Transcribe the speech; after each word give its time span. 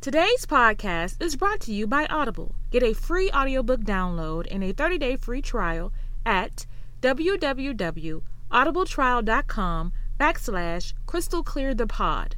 Today's 0.00 0.46
podcast 0.46 1.22
is 1.22 1.36
brought 1.36 1.60
to 1.60 1.74
you 1.74 1.86
by 1.86 2.06
Audible. 2.06 2.54
Get 2.70 2.82
a 2.82 2.94
free 2.94 3.30
audiobook 3.32 3.82
download 3.82 4.46
and 4.50 4.64
a 4.64 4.72
30-day 4.72 5.16
free 5.16 5.42
trial 5.42 5.92
at 6.24 6.64
www.audibletrial.com 7.02 9.92
backslash 10.18 10.94
crystal 11.04 11.42
clear 11.42 11.74
the 11.74 11.86
pod. 11.86 12.36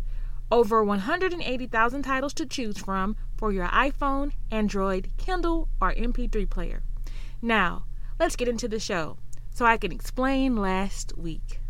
Over 0.51 0.83
180,000 0.83 2.03
titles 2.03 2.35
to 2.35 2.47
choose 2.47 2.79
from 2.79 3.15
for 3.37 3.53
your 3.53 3.69
iPhone, 3.69 4.33
Android, 4.51 5.11
Kindle, 5.17 5.69
or 5.81 5.95
MP3 5.95 6.51
player. 6.51 6.83
Now, 7.41 7.85
let's 8.19 8.35
get 8.35 8.49
into 8.49 8.67
the 8.67 8.81
show 8.81 9.19
so 9.53 9.65
I 9.65 9.77
can 9.77 9.93
explain 9.93 10.57
last 10.57 11.17
week. 11.17 11.61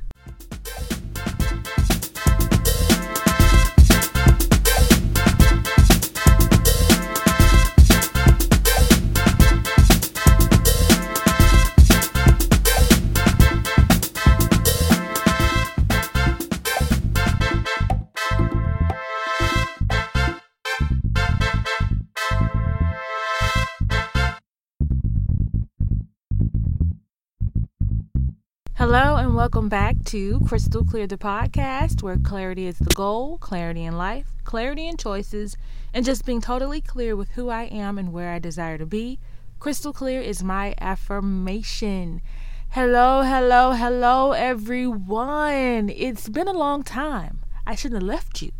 Hello 28.83 29.15
and 29.15 29.37
welcome 29.37 29.69
back 29.69 29.95
to 30.07 30.41
Crystal 30.41 30.85
Clear 30.85 31.07
the 31.07 31.17
podcast, 31.17 32.03
where 32.03 32.19
clarity 32.19 32.67
is 32.67 32.79
the 32.79 32.93
goal, 32.97 33.39
clarity 33.39 33.85
in 33.85 33.97
life, 33.97 34.27
clarity 34.43 34.89
in 34.89 34.97
choices, 34.97 35.57
and 35.95 36.05
just 36.05 36.27
being 36.27 36.41
totally 36.41 36.81
clear 36.81 37.15
with 37.15 37.31
who 37.31 37.49
I 37.49 37.67
am 37.67 37.97
and 37.97 38.13
where 38.13 38.33
I 38.33 38.41
desire 38.41 38.79
to 38.79 38.85
be. 38.85 39.21
Crystal 39.61 39.93
clear 39.93 40.21
is 40.21 40.43
my 40.43 40.75
affirmation. 40.81 42.23
Hello, 42.71 43.23
hello, 43.23 43.71
hello, 43.71 44.33
everyone. 44.33 45.89
It's 45.89 46.29
been 46.29 46.49
a 46.49 46.53
long 46.53 46.83
time. 46.83 47.39
I 47.65 47.77
shouldn't 47.77 48.03
have 48.03 48.09
left 48.09 48.43
you 48.43 48.51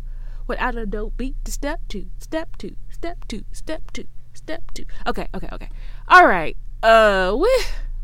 without 0.47 0.77
a 0.77 0.85
dope 0.85 1.17
beat 1.17 1.35
to 1.43 1.51
step 1.51 1.81
two, 1.89 2.05
step 2.17 2.55
two, 2.55 2.77
step 2.89 3.27
two, 3.27 3.43
step 3.51 3.91
two, 3.91 4.07
step 4.31 4.71
two. 4.73 4.85
Okay, 5.05 5.27
okay, 5.35 5.49
okay. 5.51 5.67
All 6.07 6.25
right. 6.25 6.55
Uh, 6.81 7.33
woo, 7.35 7.47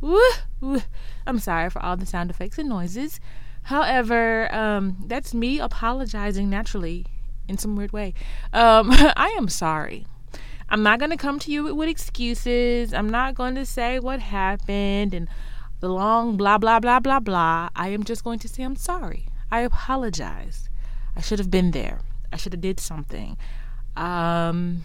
I'm 0.01 1.39
sorry 1.39 1.69
for 1.69 1.81
all 1.81 1.97
the 1.97 2.05
sound 2.05 2.29
effects 2.29 2.57
and 2.57 2.69
noises. 2.69 3.19
However, 3.63 4.53
um, 4.53 4.97
that's 5.05 5.33
me 5.33 5.59
apologizing 5.59 6.49
naturally 6.49 7.05
in 7.47 7.57
some 7.57 7.75
weird 7.75 7.91
way. 7.91 8.13
Um, 8.53 8.89
I 8.91 9.35
am 9.37 9.49
sorry. 9.49 10.05
I'm 10.69 10.83
not 10.83 10.99
going 10.99 11.11
to 11.11 11.17
come 11.17 11.39
to 11.39 11.51
you 11.51 11.73
with 11.75 11.89
excuses. 11.89 12.93
I'm 12.93 13.09
not 13.09 13.33
going 13.35 13.55
to 13.55 13.65
say 13.65 13.99
what 13.99 14.19
happened 14.19 15.13
and 15.13 15.27
the 15.79 15.89
long 15.89 16.37
blah, 16.37 16.57
blah, 16.57 16.79
blah, 16.79 16.99
blah, 16.99 17.19
blah. 17.19 17.69
I 17.75 17.89
am 17.89 18.03
just 18.03 18.23
going 18.23 18.39
to 18.39 18.47
say 18.47 18.63
I'm 18.63 18.75
sorry. 18.75 19.27
I 19.51 19.61
apologize. 19.61 20.69
I 21.15 21.21
should 21.21 21.39
have 21.39 21.49
been 21.49 21.71
there. 21.71 22.01
I 22.31 22.37
should 22.37 22.53
have 22.53 22.61
did 22.61 22.79
something. 22.79 23.35
Um, 23.97 24.83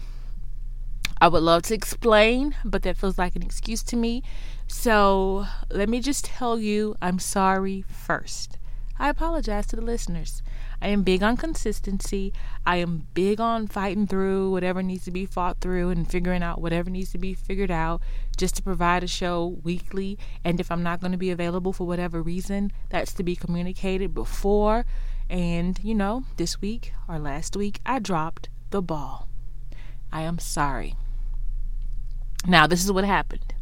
I 1.21 1.27
would 1.27 1.43
love 1.43 1.61
to 1.63 1.75
explain, 1.75 2.55
but 2.65 2.81
that 2.83 2.97
feels 2.97 3.17
like 3.17 3.35
an 3.35 3.43
excuse 3.43 3.83
to 3.83 3.95
me. 3.95 4.23
So 4.67 5.45
let 5.71 5.89
me 5.89 5.99
just 5.99 6.25
tell 6.25 6.59
you 6.59 6.95
I'm 7.01 7.19
sorry 7.19 7.83
first. 7.87 8.57
I 8.97 9.09
apologize 9.09 9.67
to 9.67 9.75
the 9.75 9.81
listeners. 9.81 10.41
I 10.81 10.87
am 10.87 11.03
big 11.03 11.21
on 11.21 11.35
consistency. 11.35 12.31
I 12.65 12.77
am 12.77 13.07
big 13.13 13.41
on 13.41 13.67
fighting 13.67 14.07
through 14.07 14.51
whatever 14.51 14.81
needs 14.81 15.03
to 15.05 15.11
be 15.11 15.25
fought 15.25 15.59
through 15.59 15.89
and 15.89 16.09
figuring 16.09 16.41
out 16.41 16.61
whatever 16.61 16.89
needs 16.89 17.11
to 17.11 17.17
be 17.17 17.33
figured 17.33 17.71
out 17.71 18.01
just 18.37 18.55
to 18.55 18.63
provide 18.63 19.03
a 19.03 19.07
show 19.07 19.57
weekly. 19.63 20.17
And 20.45 20.59
if 20.61 20.71
I'm 20.71 20.83
not 20.83 21.01
going 21.01 21.11
to 21.11 21.17
be 21.17 21.31
available 21.31 21.73
for 21.73 21.85
whatever 21.85 22.21
reason, 22.21 22.71
that's 22.89 23.13
to 23.13 23.23
be 23.23 23.35
communicated 23.35 24.13
before. 24.13 24.85
And, 25.29 25.77
you 25.83 25.95
know, 25.95 26.23
this 26.37 26.61
week 26.61 26.93
or 27.07 27.19
last 27.19 27.57
week, 27.57 27.81
I 27.85 27.99
dropped 27.99 28.47
the 28.69 28.81
ball. 28.81 29.27
I 30.11 30.21
am 30.21 30.39
sorry. 30.39 30.95
Now, 32.47 32.65
this 32.65 32.85
is 32.85 32.91
what 32.91 33.03
happened. 33.03 33.54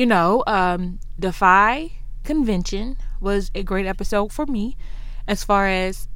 You 0.00 0.06
know, 0.06 0.42
um, 0.46 0.98
Defy 1.18 1.92
Convention 2.24 2.96
was 3.20 3.50
a 3.54 3.62
great 3.62 3.84
episode 3.84 4.32
for 4.32 4.46
me 4.46 4.74
as 5.28 5.44
far 5.44 5.66
as 5.66 6.08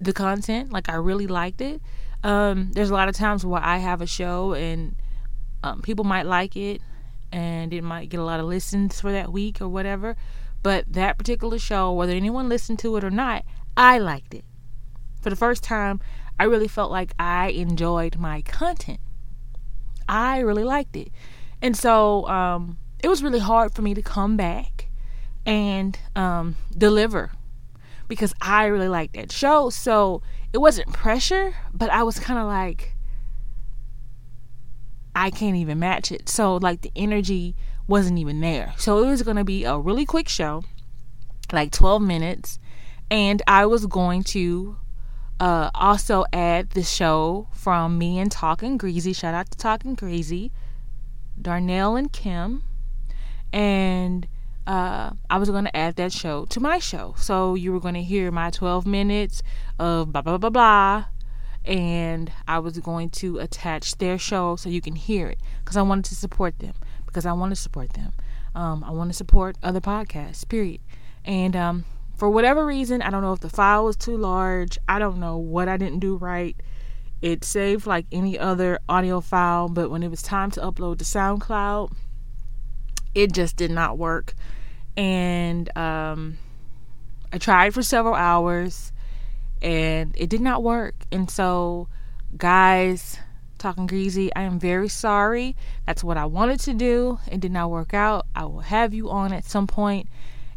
the 0.00 0.12
content. 0.12 0.72
Like, 0.72 0.88
I 0.88 0.96
really 0.96 1.28
liked 1.28 1.60
it. 1.60 1.80
Um, 2.24 2.72
there's 2.72 2.90
a 2.90 2.94
lot 2.94 3.08
of 3.08 3.14
times 3.14 3.46
where 3.46 3.62
I 3.62 3.78
have 3.78 4.00
a 4.02 4.08
show 4.08 4.54
and 4.54 4.96
um, 5.62 5.82
people 5.82 6.04
might 6.04 6.26
like 6.26 6.56
it 6.56 6.80
and 7.30 7.72
it 7.72 7.82
might 7.82 8.08
get 8.08 8.18
a 8.18 8.24
lot 8.24 8.40
of 8.40 8.46
listens 8.46 9.00
for 9.00 9.12
that 9.12 9.30
week 9.30 9.60
or 9.60 9.68
whatever. 9.68 10.16
But 10.64 10.92
that 10.92 11.16
particular 11.16 11.60
show, 11.60 11.92
whether 11.92 12.14
anyone 12.14 12.48
listened 12.48 12.80
to 12.80 12.96
it 12.96 13.04
or 13.04 13.10
not, 13.10 13.44
I 13.76 13.98
liked 13.98 14.34
it. 14.34 14.44
For 15.20 15.30
the 15.30 15.36
first 15.36 15.62
time, 15.62 16.00
I 16.40 16.42
really 16.42 16.66
felt 16.66 16.90
like 16.90 17.14
I 17.20 17.50
enjoyed 17.50 18.18
my 18.18 18.42
content. 18.42 18.98
I 20.08 20.40
really 20.40 20.64
liked 20.64 20.96
it. 20.96 21.12
And 21.62 21.76
so 21.76 22.26
um, 22.26 22.78
it 23.02 23.08
was 23.08 23.22
really 23.22 23.40
hard 23.40 23.74
for 23.74 23.82
me 23.82 23.94
to 23.94 24.02
come 24.02 24.36
back 24.36 24.88
and 25.44 25.98
um, 26.14 26.56
deliver 26.76 27.32
because 28.08 28.32
I 28.40 28.66
really 28.66 28.88
liked 28.88 29.14
that 29.14 29.32
show. 29.32 29.70
So 29.70 30.22
it 30.52 30.58
wasn't 30.58 30.92
pressure, 30.92 31.54
but 31.72 31.90
I 31.90 32.02
was 32.02 32.18
kind 32.18 32.38
of 32.38 32.46
like, 32.46 32.94
I 35.14 35.30
can't 35.30 35.56
even 35.56 35.78
match 35.78 36.12
it. 36.12 36.28
So, 36.28 36.56
like, 36.56 36.80
the 36.80 36.92
energy 36.96 37.54
wasn't 37.86 38.18
even 38.18 38.40
there. 38.40 38.72
So, 38.78 39.02
it 39.02 39.08
was 39.08 39.22
going 39.22 39.36
to 39.36 39.44
be 39.44 39.64
a 39.64 39.78
really 39.78 40.06
quick 40.06 40.28
show, 40.28 40.64
like 41.52 41.70
12 41.70 42.00
minutes. 42.00 42.58
And 43.10 43.42
I 43.46 43.66
was 43.66 43.84
going 43.86 44.24
to 44.24 44.76
uh, 45.38 45.70
also 45.74 46.24
add 46.32 46.70
the 46.70 46.82
show 46.82 47.48
from 47.52 47.98
me 47.98 48.18
and 48.18 48.32
Talking 48.32 48.78
Greasy. 48.78 49.12
Shout 49.12 49.34
out 49.34 49.50
to 49.50 49.58
Talking 49.58 49.94
Greasy, 49.94 50.50
Darnell 51.40 51.96
and 51.96 52.10
Kim. 52.10 52.62
And 53.52 54.26
uh, 54.66 55.10
I 55.28 55.38
was 55.38 55.50
going 55.50 55.64
to 55.64 55.76
add 55.76 55.96
that 55.96 56.12
show 56.12 56.44
to 56.46 56.60
my 56.60 56.78
show. 56.78 57.14
So 57.18 57.54
you 57.54 57.72
were 57.72 57.80
going 57.80 57.94
to 57.94 58.02
hear 58.02 58.30
my 58.30 58.50
12 58.50 58.86
minutes 58.86 59.42
of 59.78 60.12
blah, 60.12 60.22
blah, 60.22 60.38
blah, 60.38 60.50
blah. 60.50 61.04
And 61.64 62.32
I 62.48 62.58
was 62.58 62.78
going 62.78 63.10
to 63.10 63.38
attach 63.38 63.98
their 63.98 64.18
show 64.18 64.56
so 64.56 64.68
you 64.68 64.80
can 64.80 64.96
hear 64.96 65.28
it 65.28 65.38
because 65.60 65.76
I 65.76 65.82
wanted 65.82 66.06
to 66.06 66.14
support 66.14 66.58
them. 66.58 66.74
Because 67.06 67.26
I 67.26 67.32
want 67.32 67.50
to 67.52 67.56
support 67.56 67.92
them. 67.92 68.12
Um, 68.54 68.84
I 68.84 68.90
want 68.90 69.10
to 69.10 69.14
support 69.14 69.56
other 69.62 69.80
podcasts, 69.80 70.48
period. 70.48 70.80
And 71.24 71.54
um, 71.54 71.84
for 72.16 72.28
whatever 72.30 72.64
reason, 72.64 73.02
I 73.02 73.10
don't 73.10 73.22
know 73.22 73.32
if 73.32 73.40
the 73.40 73.48
file 73.48 73.84
was 73.84 73.96
too 73.96 74.16
large. 74.16 74.78
I 74.88 74.98
don't 74.98 75.18
know 75.18 75.36
what 75.36 75.68
I 75.68 75.76
didn't 75.76 76.00
do 76.00 76.16
right. 76.16 76.56
It 77.20 77.44
saved 77.44 77.86
like 77.86 78.06
any 78.10 78.38
other 78.38 78.78
audio 78.88 79.20
file, 79.20 79.68
but 79.68 79.90
when 79.90 80.02
it 80.02 80.08
was 80.08 80.22
time 80.22 80.50
to 80.52 80.60
upload 80.60 80.98
to 80.98 81.04
SoundCloud, 81.04 81.92
it 83.14 83.32
just 83.32 83.56
did 83.56 83.70
not 83.70 83.98
work. 83.98 84.34
And 84.96 85.74
um, 85.76 86.38
I 87.32 87.38
tried 87.38 87.74
for 87.74 87.82
several 87.82 88.14
hours 88.14 88.92
and 89.62 90.14
it 90.18 90.28
did 90.28 90.40
not 90.40 90.62
work. 90.62 90.94
And 91.10 91.30
so, 91.30 91.88
guys, 92.36 93.18
talking 93.58 93.86
greasy, 93.86 94.34
I 94.34 94.42
am 94.42 94.58
very 94.58 94.88
sorry. 94.88 95.56
That's 95.86 96.04
what 96.04 96.16
I 96.16 96.26
wanted 96.26 96.60
to 96.60 96.74
do. 96.74 97.18
It 97.30 97.40
did 97.40 97.52
not 97.52 97.70
work 97.70 97.94
out. 97.94 98.26
I 98.34 98.44
will 98.44 98.60
have 98.60 98.92
you 98.92 99.08
on 99.08 99.32
at 99.32 99.44
some 99.44 99.66
point 99.66 100.08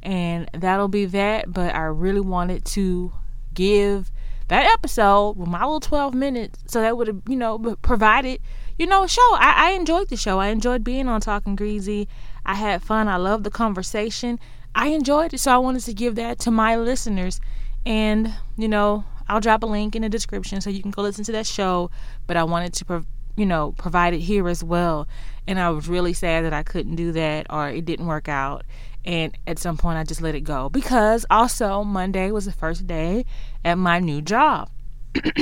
and 0.03 0.49
that'll 0.53 0.87
be 0.87 1.05
that. 1.05 1.51
But 1.53 1.75
I 1.75 1.83
really 1.83 2.21
wanted 2.21 2.65
to 2.65 3.13
give 3.53 4.11
that 4.47 4.65
episode 4.73 5.37
with 5.37 5.47
my 5.47 5.63
little 5.63 5.79
12 5.79 6.13
minutes 6.13 6.59
so 6.67 6.81
that 6.81 6.97
would 6.97 7.07
have, 7.07 7.21
you 7.27 7.35
know, 7.35 7.75
provided, 7.81 8.41
you 8.77 8.85
know, 8.85 9.07
show. 9.07 9.35
I, 9.35 9.69
I 9.69 9.71
enjoyed 9.71 10.09
the 10.09 10.17
show. 10.17 10.39
I 10.39 10.47
enjoyed 10.47 10.83
being 10.83 11.07
on 11.07 11.21
Talking 11.21 11.55
Greasy. 11.55 12.07
I 12.45 12.55
had 12.55 12.83
fun. 12.83 13.07
I 13.07 13.17
loved 13.17 13.43
the 13.43 13.51
conversation. 13.51 14.39
I 14.73 14.87
enjoyed 14.87 15.33
it. 15.33 15.39
So 15.39 15.51
I 15.51 15.57
wanted 15.57 15.83
to 15.83 15.93
give 15.93 16.15
that 16.15 16.39
to 16.39 16.51
my 16.51 16.75
listeners. 16.75 17.39
And, 17.85 18.33
you 18.57 18.67
know, 18.67 19.05
I'll 19.27 19.39
drop 19.39 19.63
a 19.63 19.65
link 19.65 19.95
in 19.95 20.01
the 20.01 20.09
description 20.09 20.61
so 20.61 20.69
you 20.69 20.81
can 20.81 20.91
go 20.91 21.01
listen 21.01 21.23
to 21.25 21.31
that 21.33 21.47
show. 21.47 21.89
But 22.27 22.37
I 22.37 22.43
wanted 22.43 22.73
to, 22.73 23.05
you 23.35 23.45
know, 23.45 23.73
provide 23.77 24.13
it 24.13 24.19
here 24.19 24.47
as 24.47 24.63
well. 24.63 25.07
And 25.47 25.59
I 25.59 25.69
was 25.69 25.87
really 25.87 26.13
sad 26.13 26.45
that 26.45 26.53
I 26.53 26.63
couldn't 26.63 26.95
do 26.95 27.11
that 27.13 27.47
or 27.49 27.69
it 27.69 27.85
didn't 27.85 28.07
work 28.07 28.27
out. 28.27 28.63
And 29.05 29.37
at 29.45 29.59
some 29.59 29.77
point, 29.77 29.97
I 29.97 30.03
just 30.03 30.21
let 30.21 30.33
it 30.33 30.41
go 30.41 30.69
because 30.69 31.25
also 31.29 31.83
Monday 31.83 32.31
was 32.31 32.45
the 32.45 32.51
first 32.51 32.87
day 32.87 33.25
at 33.63 33.77
my 33.77 33.99
new 33.99 34.21
job. 34.21 34.69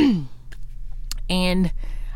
and 1.29 1.73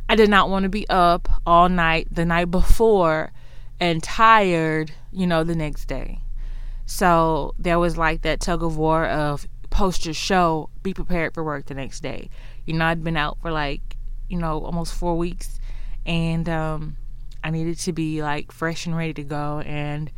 I 0.09 0.15
did 0.15 0.29
not 0.29 0.49
want 0.49 0.63
to 0.63 0.69
be 0.69 0.87
up 0.89 1.29
all 1.45 1.69
night 1.69 2.07
the 2.11 2.25
night 2.25 2.51
before 2.51 3.31
and 3.79 4.01
tired, 4.01 4.91
you 5.11 5.27
know, 5.27 5.43
the 5.43 5.55
next 5.55 5.85
day. 5.85 6.19
So 6.85 7.53
there 7.59 7.79
was 7.79 7.97
like 7.97 8.21
that 8.21 8.39
tug 8.39 8.63
of 8.63 8.77
war 8.77 9.05
of 9.05 9.47
post 9.69 10.05
your 10.05 10.13
show, 10.13 10.69
be 10.83 10.93
prepared 10.93 11.33
for 11.33 11.43
work 11.43 11.65
the 11.65 11.73
next 11.73 12.01
day. 12.01 12.29
You 12.65 12.73
know, 12.73 12.85
I'd 12.85 13.03
been 13.03 13.17
out 13.17 13.37
for 13.41 13.51
like 13.51 13.97
you 14.27 14.37
know, 14.37 14.63
almost 14.63 14.93
four 14.93 15.17
weeks, 15.17 15.59
and 16.05 16.47
um, 16.49 16.97
I 17.43 17.49
needed 17.49 17.79
to 17.79 17.93
be 17.93 18.21
like 18.21 18.51
fresh 18.51 18.85
and 18.85 18.95
ready 18.95 19.13
to 19.15 19.23
go. 19.23 19.61
And 19.65 20.11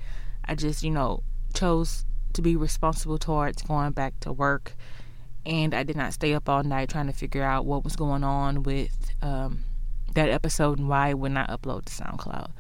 I 0.46 0.56
just, 0.56 0.84
you 0.84 0.92
know, 0.92 1.24
chose 1.54 2.06
to 2.34 2.42
be 2.42 2.56
responsible 2.56 3.18
towards 3.18 3.62
going 3.62 3.92
back 3.92 4.20
to 4.22 4.32
work. 4.32 4.76
And 5.46 5.74
I 5.74 5.84
did 5.84 5.96
not 5.96 6.14
stay 6.14 6.34
up 6.34 6.50
all 6.50 6.64
night 6.64 6.90
trying 6.90 7.08
to 7.08 7.14
figure 7.14 7.44
out 7.44 7.66
what 7.66 7.84
was 7.84 7.96
going 7.96 8.24
on 8.24 8.64
with 8.64 9.12
um, 9.22 9.64
that 10.14 10.30
episode 10.30 10.80
and 10.80 10.90
why 10.90 11.10
it 11.10 11.20
would 11.20 11.32
not 11.32 11.50
upload 11.50 11.86
to 11.86 11.94
SoundCloud. 11.94 12.52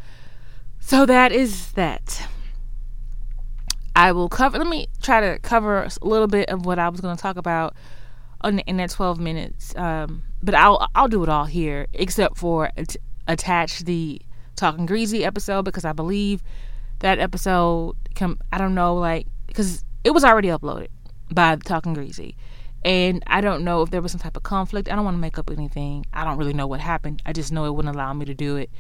So 0.90 1.06
that 1.06 1.32
is 1.32 1.74
that. 1.74 2.28
I 3.96 4.12
will 4.12 4.28
cover. 4.28 4.58
Let 4.58 4.66
me 4.66 4.88
try 5.04 5.22
to 5.22 5.38
cover 5.38 5.84
a 5.84 5.92
little 6.02 6.26
bit 6.26 6.50
of 6.50 6.66
what 6.66 6.80
I 6.80 6.90
was 6.90 7.00
going 7.00 7.16
to 7.16 7.22
talk 7.22 7.38
about 7.38 7.76
in, 8.44 8.58
in 8.62 8.78
that 8.78 8.90
12 8.90 9.20
minutes. 9.20 9.76
Um, 9.76 10.24
but 10.42 10.56
I'll 10.56 10.88
I'll 10.96 11.08
do 11.08 11.22
it 11.22 11.30
all 11.30 11.46
here, 11.46 11.86
except 11.94 12.40
for 12.40 12.72
attach 13.28 13.82
the 13.82 14.20
talking 14.56 14.88
greasy 14.88 15.24
episode 15.24 15.62
because 15.62 15.86
I 15.86 15.94
believe 15.94 16.42
that 17.02 17.20
episode. 17.20 17.96
Com- 18.16 18.40
I 18.52 18.58
don't 18.58 18.74
know, 18.74 18.96
like 18.96 19.28
because 19.46 19.86
it 20.04 20.10
was 20.10 20.24
already 20.24 20.48
uploaded 20.48 20.88
by 21.32 21.56
talking 21.58 21.94
greasy, 21.94 22.36
and 22.84 23.22
I 23.28 23.42
don't 23.42 23.64
know 23.64 23.84
if 23.84 23.92
there 23.92 24.02
was 24.02 24.12
some 24.12 24.22
type 24.22 24.36
of 24.36 24.42
conflict. 24.42 24.92
I 24.92 24.96
don't 24.96 25.06
want 25.06 25.18
to 25.18 25.22
make 25.22 25.38
up 25.38 25.52
anything. 25.52 26.08
I 26.12 26.26
don't 26.26 26.40
really 26.40 26.54
know 26.54 26.66
what 26.66 26.80
happened. 26.80 27.22
I 27.28 27.34
just 27.34 27.52
know 27.52 27.66
it 27.66 27.76
wouldn't 27.76 27.94
allow 27.94 28.12
me 28.14 28.26
to 28.26 28.34
do 28.34 28.56
it, 28.56 28.72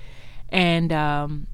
and 0.49 0.91
um, 0.91 1.45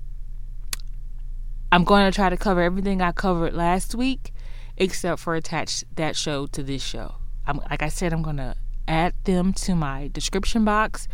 I'm 1.75 1.83
going 1.83 2.09
to 2.09 2.15
try 2.15 2.29
to 2.29 2.37
cover 2.37 2.61
everything 2.61 3.01
I 3.01 3.11
covered 3.11 3.53
last 3.53 3.95
week, 3.95 4.33
except 4.77 5.19
for 5.19 5.35
attach 5.35 5.83
that 5.95 6.15
show 6.15 6.47
to 6.47 6.63
this 6.63 6.81
show. 6.81 7.15
I'm, 7.45 7.57
like 7.69 7.83
I 7.83 7.89
said, 7.89 8.13
I'm 8.13 8.21
going 8.21 8.37
to 8.37 8.55
add 8.87 9.13
them 9.25 9.51
to 9.51 9.75
my 9.75 10.09
description 10.13 10.63
box 10.63 11.09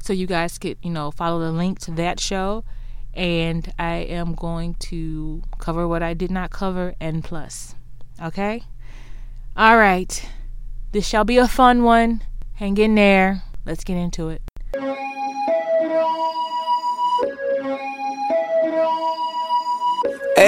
so 0.00 0.12
you 0.12 0.28
guys 0.28 0.56
could, 0.56 0.78
you 0.84 0.90
know, 0.90 1.10
follow 1.10 1.40
the 1.40 1.50
link 1.50 1.80
to 1.80 1.90
that 1.94 2.20
show. 2.20 2.62
And 3.12 3.72
I 3.76 3.96
am 3.96 4.36
going 4.36 4.74
to 4.74 5.42
cover 5.58 5.88
what 5.88 6.04
I 6.04 6.14
did 6.14 6.30
not 6.30 6.50
cover 6.50 6.94
and 7.00 7.24
plus. 7.24 7.74
Okay? 8.22 8.62
All 9.56 9.78
right. 9.78 10.30
This 10.92 11.08
shall 11.08 11.24
be 11.24 11.38
a 11.38 11.48
fun 11.48 11.82
one. 11.82 12.22
Hang 12.54 12.76
in 12.76 12.94
there. 12.94 13.42
Let's 13.66 13.82
get 13.82 13.96
into 13.96 14.28
it. 14.28 14.42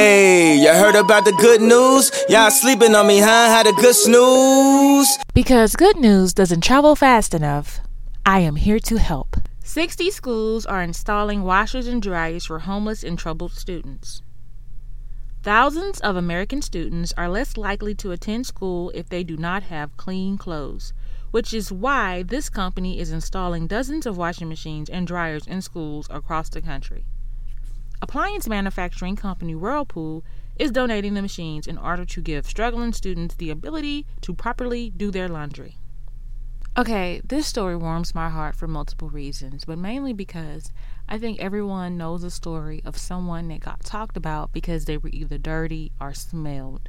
Hey, 0.00 0.56
you 0.56 0.68
heard 0.68 0.94
about 0.94 1.26
the 1.26 1.32
good 1.32 1.60
news? 1.60 2.10
Y'all 2.30 2.50
sleeping 2.50 2.94
on 2.94 3.06
me, 3.06 3.18
huh? 3.18 3.50
Had 3.50 3.66
a 3.66 3.72
good 3.74 3.94
snooze? 3.94 5.18
Because 5.34 5.76
good 5.76 5.98
news 5.98 6.32
doesn't 6.32 6.64
travel 6.64 6.96
fast 6.96 7.34
enough, 7.34 7.80
I 8.24 8.40
am 8.40 8.56
here 8.56 8.78
to 8.78 8.96
help. 8.96 9.36
60 9.62 10.10
schools 10.10 10.64
are 10.64 10.80
installing 10.80 11.42
washers 11.42 11.86
and 11.86 12.00
dryers 12.00 12.46
for 12.46 12.60
homeless 12.60 13.04
and 13.04 13.18
troubled 13.18 13.52
students. 13.52 14.22
Thousands 15.42 16.00
of 16.00 16.16
American 16.16 16.62
students 16.62 17.12
are 17.18 17.28
less 17.28 17.58
likely 17.58 17.94
to 17.96 18.10
attend 18.10 18.46
school 18.46 18.90
if 18.94 19.10
they 19.10 19.22
do 19.22 19.36
not 19.36 19.64
have 19.64 19.98
clean 19.98 20.38
clothes, 20.38 20.94
which 21.30 21.52
is 21.52 21.70
why 21.70 22.22
this 22.22 22.48
company 22.48 22.98
is 22.98 23.12
installing 23.12 23.66
dozens 23.66 24.06
of 24.06 24.16
washing 24.16 24.48
machines 24.48 24.88
and 24.88 25.06
dryers 25.06 25.46
in 25.46 25.60
schools 25.60 26.06
across 26.08 26.48
the 26.48 26.62
country. 26.62 27.04
Appliance 28.02 28.48
manufacturing 28.48 29.16
company 29.16 29.54
Whirlpool 29.54 30.24
is 30.56 30.70
donating 30.70 31.14
the 31.14 31.22
machines 31.22 31.66
in 31.66 31.78
order 31.78 32.04
to 32.04 32.20
give 32.20 32.46
struggling 32.46 32.92
students 32.92 33.34
the 33.34 33.50
ability 33.50 34.06
to 34.22 34.34
properly 34.34 34.90
do 34.90 35.10
their 35.10 35.28
laundry. 35.28 35.76
Okay, 36.78 37.20
this 37.24 37.46
story 37.46 37.76
warms 37.76 38.14
my 38.14 38.30
heart 38.30 38.54
for 38.54 38.68
multiple 38.68 39.10
reasons, 39.10 39.64
but 39.64 39.76
mainly 39.76 40.12
because 40.12 40.72
I 41.08 41.18
think 41.18 41.40
everyone 41.40 41.98
knows 41.98 42.22
a 42.22 42.30
story 42.30 42.80
of 42.84 42.96
someone 42.96 43.48
that 43.48 43.60
got 43.60 43.84
talked 43.84 44.16
about 44.16 44.52
because 44.52 44.84
they 44.84 44.96
were 44.96 45.10
either 45.12 45.36
dirty 45.36 45.92
or 46.00 46.14
smelled. 46.14 46.88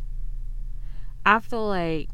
I 1.25 1.39
feel 1.39 1.67
like 1.67 2.09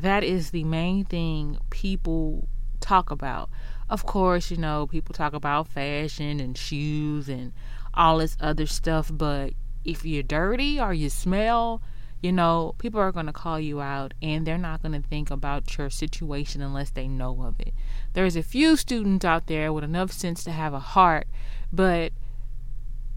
that 0.00 0.24
is 0.24 0.50
the 0.50 0.64
main 0.64 1.04
thing 1.04 1.58
people 1.70 2.48
talk 2.80 3.10
about. 3.10 3.50
Of 3.88 4.06
course, 4.06 4.50
you 4.50 4.56
know, 4.56 4.86
people 4.86 5.14
talk 5.14 5.32
about 5.32 5.68
fashion 5.68 6.40
and 6.40 6.56
shoes 6.56 7.28
and 7.28 7.52
all 7.94 8.18
this 8.18 8.36
other 8.40 8.66
stuff. 8.66 9.10
But 9.12 9.54
if 9.84 10.04
you're 10.04 10.22
dirty 10.22 10.80
or 10.80 10.94
you 10.94 11.10
smell, 11.10 11.82
you 12.22 12.30
know, 12.32 12.74
people 12.78 13.00
are 13.00 13.12
going 13.12 13.26
to 13.26 13.32
call 13.32 13.58
you 13.58 13.80
out 13.80 14.14
and 14.22 14.46
they're 14.46 14.56
not 14.56 14.80
going 14.80 15.00
to 15.00 15.06
think 15.06 15.30
about 15.30 15.76
your 15.76 15.90
situation 15.90 16.62
unless 16.62 16.90
they 16.90 17.08
know 17.08 17.42
of 17.42 17.58
it. 17.58 17.74
There's 18.12 18.36
a 18.36 18.42
few 18.42 18.76
students 18.76 19.24
out 19.24 19.48
there 19.48 19.72
with 19.72 19.82
enough 19.82 20.12
sense 20.12 20.44
to 20.44 20.52
have 20.52 20.72
a 20.72 20.78
heart, 20.78 21.26
but 21.72 22.12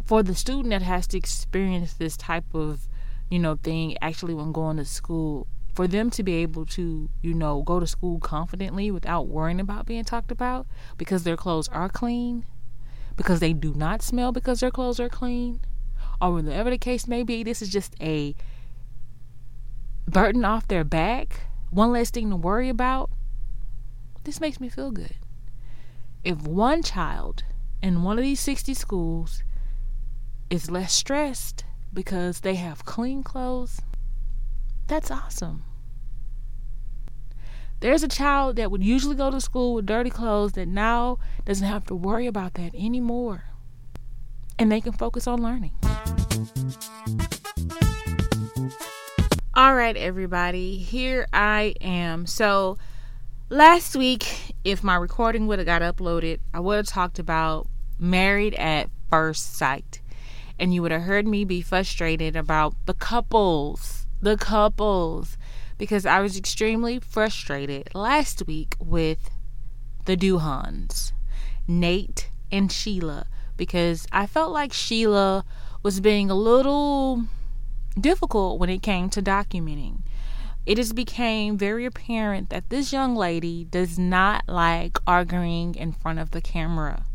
for 0.05 0.23
the 0.23 0.35
student 0.35 0.69
that 0.69 0.81
has 0.81 1.05
to 1.07 1.17
experience 1.17 1.93
this 1.93 2.17
type 2.17 2.53
of, 2.53 2.87
you 3.29 3.37
know, 3.37 3.55
thing 3.55 3.95
actually 4.01 4.33
when 4.33 4.51
going 4.51 4.77
to 4.77 4.85
school, 4.85 5.47
for 5.75 5.87
them 5.87 6.09
to 6.09 6.23
be 6.23 6.35
able 6.35 6.65
to, 6.65 7.09
you 7.21 7.33
know, 7.33 7.61
go 7.61 7.79
to 7.79 7.87
school 7.87 8.19
confidently 8.19 8.89
without 8.89 9.27
worrying 9.27 9.59
about 9.59 9.85
being 9.85 10.03
talked 10.03 10.31
about 10.31 10.65
because 10.97 11.23
their 11.23 11.37
clothes 11.37 11.67
are 11.67 11.89
clean, 11.89 12.45
because 13.15 13.39
they 13.39 13.53
do 13.53 13.73
not 13.73 14.01
smell 14.01 14.31
because 14.31 14.59
their 14.59 14.71
clothes 14.71 14.99
are 14.99 15.09
clean, 15.09 15.61
or 16.21 16.33
whatever 16.33 16.69
the 16.69 16.77
case 16.77 17.07
may 17.07 17.23
be, 17.23 17.43
this 17.43 17.61
is 17.61 17.69
just 17.69 17.95
a 18.01 18.35
burden 20.07 20.45
off 20.45 20.67
their 20.67 20.83
back, 20.83 21.41
one 21.69 21.91
less 21.91 22.09
thing 22.09 22.29
to 22.29 22.35
worry 22.35 22.69
about. 22.69 23.09
This 24.23 24.41
makes 24.41 24.59
me 24.59 24.69
feel 24.69 24.91
good. 24.91 25.15
If 26.23 26.41
one 26.41 26.81
child 26.81 27.43
in 27.81 28.03
one 28.03 28.17
of 28.17 28.23
these 28.23 28.39
60 28.39 28.73
schools 28.73 29.43
is 30.49 30.71
less 30.71 30.93
stressed 30.93 31.65
because 31.93 32.39
they 32.39 32.55
have 32.55 32.85
clean 32.85 33.23
clothes, 33.23 33.81
that's 34.87 35.11
awesome. 35.11 35.63
There's 37.81 38.03
a 38.03 38.07
child 38.07 38.55
that 38.55 38.71
would 38.71 38.83
usually 38.83 39.15
go 39.15 39.29
to 39.29 39.41
school 39.41 39.73
with 39.75 39.85
dirty 39.85 40.09
clothes 40.09 40.53
that 40.53 40.67
now 40.67 41.17
doesn't 41.45 41.67
have 41.67 41.85
to 41.85 41.95
worry 41.95 42.25
about 42.25 42.53
that 42.53 42.73
anymore. 42.73 43.45
And 44.57 44.71
they 44.71 44.79
can 44.79 44.93
focus 44.93 45.27
on 45.27 45.43
learning. 45.43 45.73
All 49.53 49.75
right, 49.75 49.95
everybody, 49.95 50.77
here 50.77 51.27
I 51.33 51.75
am. 51.81 52.25
So, 52.25 52.77
last 53.49 53.95
week, 53.95 54.53
if 54.63 54.83
my 54.83 54.95
recording 54.95 55.47
would 55.47 55.59
have 55.59 55.65
got 55.65 55.81
uploaded, 55.81 56.39
I 56.53 56.61
would 56.61 56.77
have 56.77 56.87
talked 56.87 57.19
about 57.19 57.67
married 57.99 58.53
at 58.55 58.89
first 59.09 59.55
sight. 59.55 60.01
And 60.57 60.73
you 60.73 60.81
would 60.81 60.91
have 60.91 61.01
heard 61.01 61.27
me 61.27 61.43
be 61.43 61.61
frustrated 61.61 62.37
about 62.37 62.73
the 62.85 62.93
couples, 62.93 64.07
the 64.21 64.37
couples 64.37 65.37
because 65.77 66.05
I 66.05 66.21
was 66.21 66.37
extremely 66.37 66.99
frustrated 66.99 67.89
last 67.93 68.45
week 68.47 68.75
with 68.79 69.29
the 70.05 70.15
Duhons, 70.15 71.11
Nate 71.67 72.29
and 72.51 72.71
Sheila, 72.71 73.27
because 73.57 74.07
I 74.11 74.27
felt 74.27 74.51
like 74.51 74.73
Sheila 74.73 75.43
was 75.83 75.99
being 75.99 76.29
a 76.29 76.35
little 76.35 77.23
difficult 77.99 78.59
when 78.59 78.69
it 78.69 78.81
came 78.81 79.09
to 79.09 79.21
documenting. 79.21 79.99
It 80.65 80.77
has 80.77 80.93
became 80.93 81.57
very 81.57 81.85
apparent 81.85 82.49
that 82.49 82.69
this 82.69 82.91
young 82.91 83.15
lady 83.15 83.65
does 83.65 83.99
not 83.99 84.43
like 84.47 84.97
arguing 85.05 85.75
in 85.75 85.91
front 85.91 86.19
of 86.19 86.31
the 86.31 86.41
camera. 86.41 87.05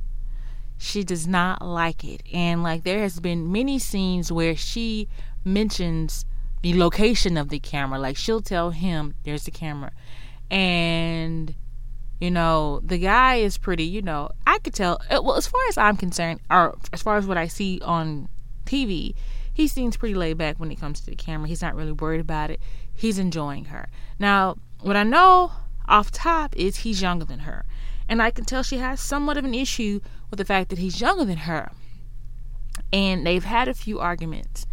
She 0.79 1.03
does 1.03 1.27
not 1.27 1.61
like 1.61 2.05
it. 2.05 2.23
And 2.33 2.63
like 2.63 2.85
there 2.85 3.01
has 3.01 3.19
been 3.19 3.51
many 3.51 3.79
scenes 3.79 4.31
where 4.31 4.55
she 4.55 5.09
mentions 5.45 6.25
the 6.63 6.75
location 6.75 7.37
of 7.37 7.49
the 7.49 7.59
camera. 7.59 7.99
Like 7.99 8.17
she'll 8.17 8.43
tell 8.43 8.71
him 8.71 9.15
there's 9.25 9.45
the 9.45 9.51
camera. 9.51 9.93
And 10.51 11.55
you 12.21 12.31
know, 12.31 12.81
the 12.85 12.99
guy 12.99 13.37
is 13.37 13.57
pretty, 13.57 13.85
you 13.85 14.03
know, 14.03 14.31
I 14.47 14.59
could 14.59 14.75
tell 14.75 15.01
uh, 15.11 15.23
well 15.23 15.37
as 15.37 15.47
far 15.47 15.61
as 15.69 15.79
I'm 15.79 15.97
concerned 15.97 16.41
or 16.51 16.77
as 16.93 17.03
far 17.03 17.17
as 17.17 17.27
what 17.27 17.39
I 17.39 17.47
see 17.47 17.81
on 17.83 18.29
TV, 18.67 19.15
he 19.53 19.67
seems 19.67 19.97
pretty 19.97 20.15
laid 20.15 20.39
back 20.39 20.61
when 20.61 20.71
it 20.71 20.81
comes 20.81 21.01
to 21.01 21.11
the 21.11 21.17
camera. 21.17 21.49
He's 21.49 21.63
not 21.63 21.75
really 21.75 21.93
worried 21.93 22.21
about 22.21 22.51
it. 22.51 22.61
He's 22.93 23.19
enjoying 23.19 23.67
her. 23.67 23.89
Now, 24.19 24.57
what 24.81 24.97
I 24.97 25.03
know 25.03 25.53
off 25.89 26.11
top 26.11 26.57
is 26.57 26.79
he's 26.79 27.03
younger 27.03 27.25
than 27.25 27.41
her. 27.41 27.65
And 28.09 28.21
I 28.23 28.31
can 28.31 28.45
tell 28.45 28.63
she 28.63 28.79
has 28.79 29.01
somewhat 29.01 29.37
of 29.37 29.45
an 29.45 29.55
issue 29.55 30.01
with 30.31 30.39
the 30.39 30.45
fact 30.45 30.71
that 30.71 30.79
he's 30.79 31.01
younger 31.01 31.25
than 31.25 31.39
her. 31.39 31.71
And 32.93 33.27
they've 33.27 33.45
had 33.45 33.69
a 33.69 33.75
few 33.75 33.99
arguments. 34.01 34.67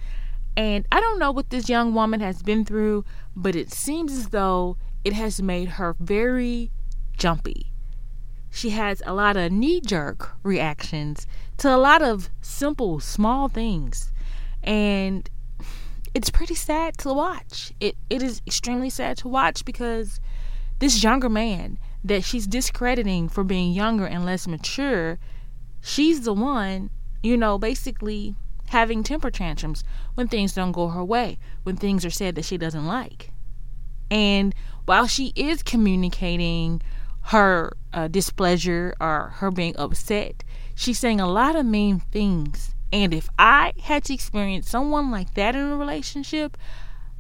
And 0.58 0.88
I 0.92 1.00
don't 1.00 1.20
know 1.20 1.32
what 1.32 1.52
this 1.52 1.70
young 1.70 1.94
woman 1.94 2.20
has 2.20 2.42
been 2.42 2.66
through, 2.66 3.06
but 3.36 3.56
it 3.56 3.72
seems 3.72 4.12
as 4.12 4.30
though 4.30 4.76
it 5.06 5.14
has 5.14 5.40
made 5.40 5.70
her 5.70 5.96
very 6.00 6.72
jumpy. 7.16 7.72
She 8.50 8.72
has 8.72 9.04
a 9.06 9.14
lot 9.14 9.38
of 9.38 9.52
knee 9.52 9.80
jerk 9.80 10.32
reactions 10.42 11.28
to 11.58 11.74
a 11.74 11.78
lot 11.78 12.02
of 12.02 12.32
simple, 12.42 13.00
small 13.00 13.50
things. 13.50 14.12
And 14.64 15.30
it's 16.16 16.32
pretty 16.32 16.56
sad 16.56 16.98
to 17.00 17.14
watch. 17.14 17.72
It 17.80 17.96
it 18.10 18.24
is 18.24 18.42
extremely 18.48 18.90
sad 18.90 19.18
to 19.18 19.28
watch 19.28 19.64
because 19.64 20.20
this 20.80 21.04
younger 21.04 21.30
man 21.30 21.78
that 22.04 22.24
she's 22.24 22.48
discrediting 22.48 23.30
for 23.30 23.44
being 23.44 23.74
younger 23.74 24.08
and 24.08 24.26
less 24.26 24.48
mature, 24.48 25.20
she's 25.82 26.22
the 26.22 26.34
one, 26.34 26.90
you 27.22 27.38
know, 27.38 27.60
basically 27.60 28.36
having 28.68 29.04
temper 29.04 29.32
tantrums 29.32 29.84
when 30.16 30.28
things 30.28 30.54
don't 30.54 30.72
go 30.72 30.90
her 30.90 31.04
way, 31.04 31.38
when 31.64 31.76
things 31.76 32.06
are 32.06 32.10
said 32.10 32.36
that 32.36 32.46
she 32.46 32.58
doesn't 32.58 32.86
like. 32.86 33.32
And 34.10 34.54
while 34.86 35.08
she 35.08 35.34
is 35.36 35.64
communicating 35.64 36.82
her 37.24 37.76
uh, 37.94 38.08
displeasure 38.08 38.96
or 39.02 39.34
her 39.36 39.52
being 39.52 39.76
upset, 39.78 40.44
she's 40.76 41.00
saying 41.00 41.20
a 41.20 41.30
lot 41.30 41.56
of 41.56 41.66
mean 41.66 42.00
things. 42.00 42.74
And 42.94 43.14
if 43.14 43.28
I 43.38 43.74
had 43.82 44.06
to 44.06 44.14
experience 44.14 44.70
someone 44.70 45.12
like 45.12 45.34
that 45.34 45.56
in 45.56 45.62
a 45.62 45.76
relationship, 45.76 46.58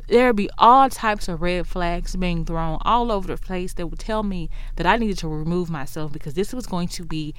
there'd 0.08 0.38
be 0.38 0.50
all 0.58 0.90
types 0.90 1.28
of 1.28 1.42
red 1.42 1.68
flags 1.68 2.16
being 2.16 2.46
thrown 2.46 2.78
all 2.82 3.12
over 3.12 3.28
the 3.28 3.42
place 3.42 3.74
that 3.74 3.88
would 3.88 4.00
tell 4.00 4.24
me 4.24 4.50
that 4.78 4.86
I 4.86 4.96
needed 4.96 5.18
to 5.20 5.28
remove 5.28 5.70
myself 5.70 6.14
because 6.14 6.36
this 6.36 6.54
was 6.54 6.66
going 6.66 6.88
to 6.90 7.04
be 7.04 7.36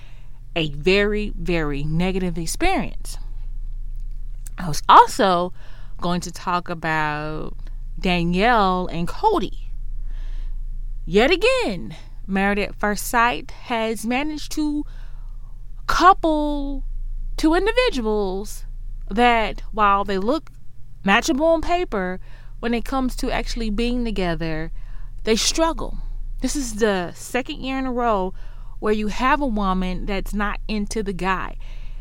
a 0.54 0.70
very, 0.70 1.32
very 1.36 1.84
negative 1.84 2.36
experience. 2.36 3.16
I 4.58 4.66
was 4.66 4.82
also 4.88 5.52
going 6.00 6.20
to 6.22 6.32
talk 6.32 6.68
about 6.68 7.56
Danielle 7.98 8.88
and 8.88 9.06
Cody. 9.06 9.70
Yet 11.06 11.30
again, 11.30 11.96
Married 12.26 12.58
at 12.58 12.74
First 12.74 13.06
Sight 13.06 13.50
has 13.50 14.04
managed 14.04 14.52
to 14.52 14.84
couple 15.86 16.84
two 17.36 17.54
individuals 17.54 18.66
that, 19.10 19.62
while 19.72 20.04
they 20.04 20.18
look 20.18 20.50
matchable 21.04 21.54
on 21.54 21.62
paper, 21.62 22.20
when 22.60 22.74
it 22.74 22.84
comes 22.84 23.16
to 23.16 23.30
actually 23.30 23.70
being 23.70 24.04
together, 24.04 24.70
they 25.24 25.36
struggle. 25.36 25.96
This 26.42 26.54
is 26.54 26.76
the 26.76 27.12
second 27.14 27.62
year 27.62 27.78
in 27.78 27.86
a 27.86 27.92
row 27.92 28.34
where 28.80 28.92
you 28.92 29.08
have 29.08 29.40
a 29.40 29.46
woman 29.46 30.06
that's 30.06 30.34
not 30.34 30.60
into 30.68 31.02
the 31.02 31.12
guy. 31.12 31.56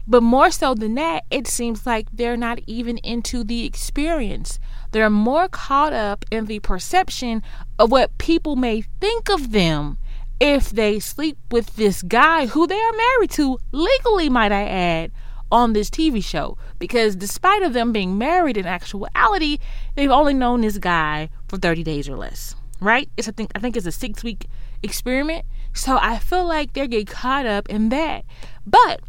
But 0.08 0.24
more 0.24 0.52
so 0.52 0.74
than 0.74 0.96
that, 0.96 1.26
it 1.30 1.48
seems 1.48 1.86
like 1.86 2.08
they're 2.14 2.38
not 2.38 2.60
even 2.66 2.98
into 3.00 3.44
the 3.44 3.66
experience. 3.66 4.58
They're 4.92 5.10
more 5.10 5.50
caught 5.50 5.92
up 5.92 6.24
in 6.32 6.46
the 6.46 6.60
perception 6.60 7.44
of 7.78 7.92
what 7.92 8.18
people 8.18 8.56
may 8.56 8.84
think 9.02 9.30
of 9.30 9.52
them 9.52 9.98
if 10.40 10.70
they 10.70 11.00
sleep 11.00 11.38
with 11.52 11.76
this 11.76 12.02
guy 12.04 12.46
who 12.46 12.68
they 12.68 12.80
are 12.80 12.94
married 12.94 13.32
to, 13.32 13.58
legally, 13.72 14.30
might 14.30 14.52
I 14.52 14.64
add, 14.64 15.12
on 15.52 15.74
this 15.74 15.90
TV 15.90 16.24
show. 16.24 16.58
Because 16.80 17.16
despite 17.16 17.64
of 17.64 17.74
them 17.74 17.92
being 17.92 18.18
married 18.18 18.56
in 18.56 18.66
actuality, 18.66 19.58
they've 19.96 20.12
only 20.12 20.34
known 20.34 20.62
this 20.62 20.78
guy 20.78 21.30
for 21.48 21.58
30 21.58 21.84
days 21.84 22.08
or 22.08 22.16
less. 22.16 22.56
Right? 22.80 23.10
It's 23.18 23.28
a 23.28 23.32
thing, 23.32 23.50
I 23.56 23.60
think 23.60 23.76
it's 23.76 23.88
a 23.88 23.92
six 23.92 24.24
week 24.24 24.48
experiment. 24.84 25.46
So 25.74 25.98
I 26.00 26.20
feel 26.20 26.46
like 26.46 26.74
they're 26.74 26.88
getting 26.88 27.08
caught 27.08 27.46
up 27.46 27.68
in 27.70 27.90
that. 27.90 28.24
But 28.66 29.02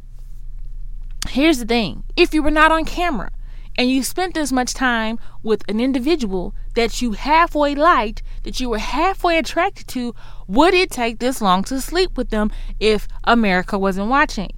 Here's 1.26 1.58
the 1.58 1.66
thing 1.66 2.04
if 2.16 2.32
you 2.32 2.42
were 2.42 2.50
not 2.50 2.72
on 2.72 2.84
camera 2.84 3.30
and 3.76 3.90
you 3.90 4.02
spent 4.02 4.34
this 4.34 4.52
much 4.52 4.74
time 4.74 5.18
with 5.42 5.62
an 5.68 5.80
individual 5.80 6.54
that 6.74 7.00
you 7.00 7.12
halfway 7.12 7.74
liked, 7.74 8.22
that 8.42 8.60
you 8.60 8.68
were 8.68 8.78
halfway 8.78 9.38
attracted 9.38 9.86
to, 9.88 10.14
would 10.46 10.74
it 10.74 10.90
take 10.90 11.18
this 11.18 11.40
long 11.40 11.62
to 11.64 11.80
sleep 11.80 12.16
with 12.16 12.30
them 12.30 12.50
if 12.80 13.06
America 13.24 13.78
wasn't 13.78 14.08
watching? 14.08 14.50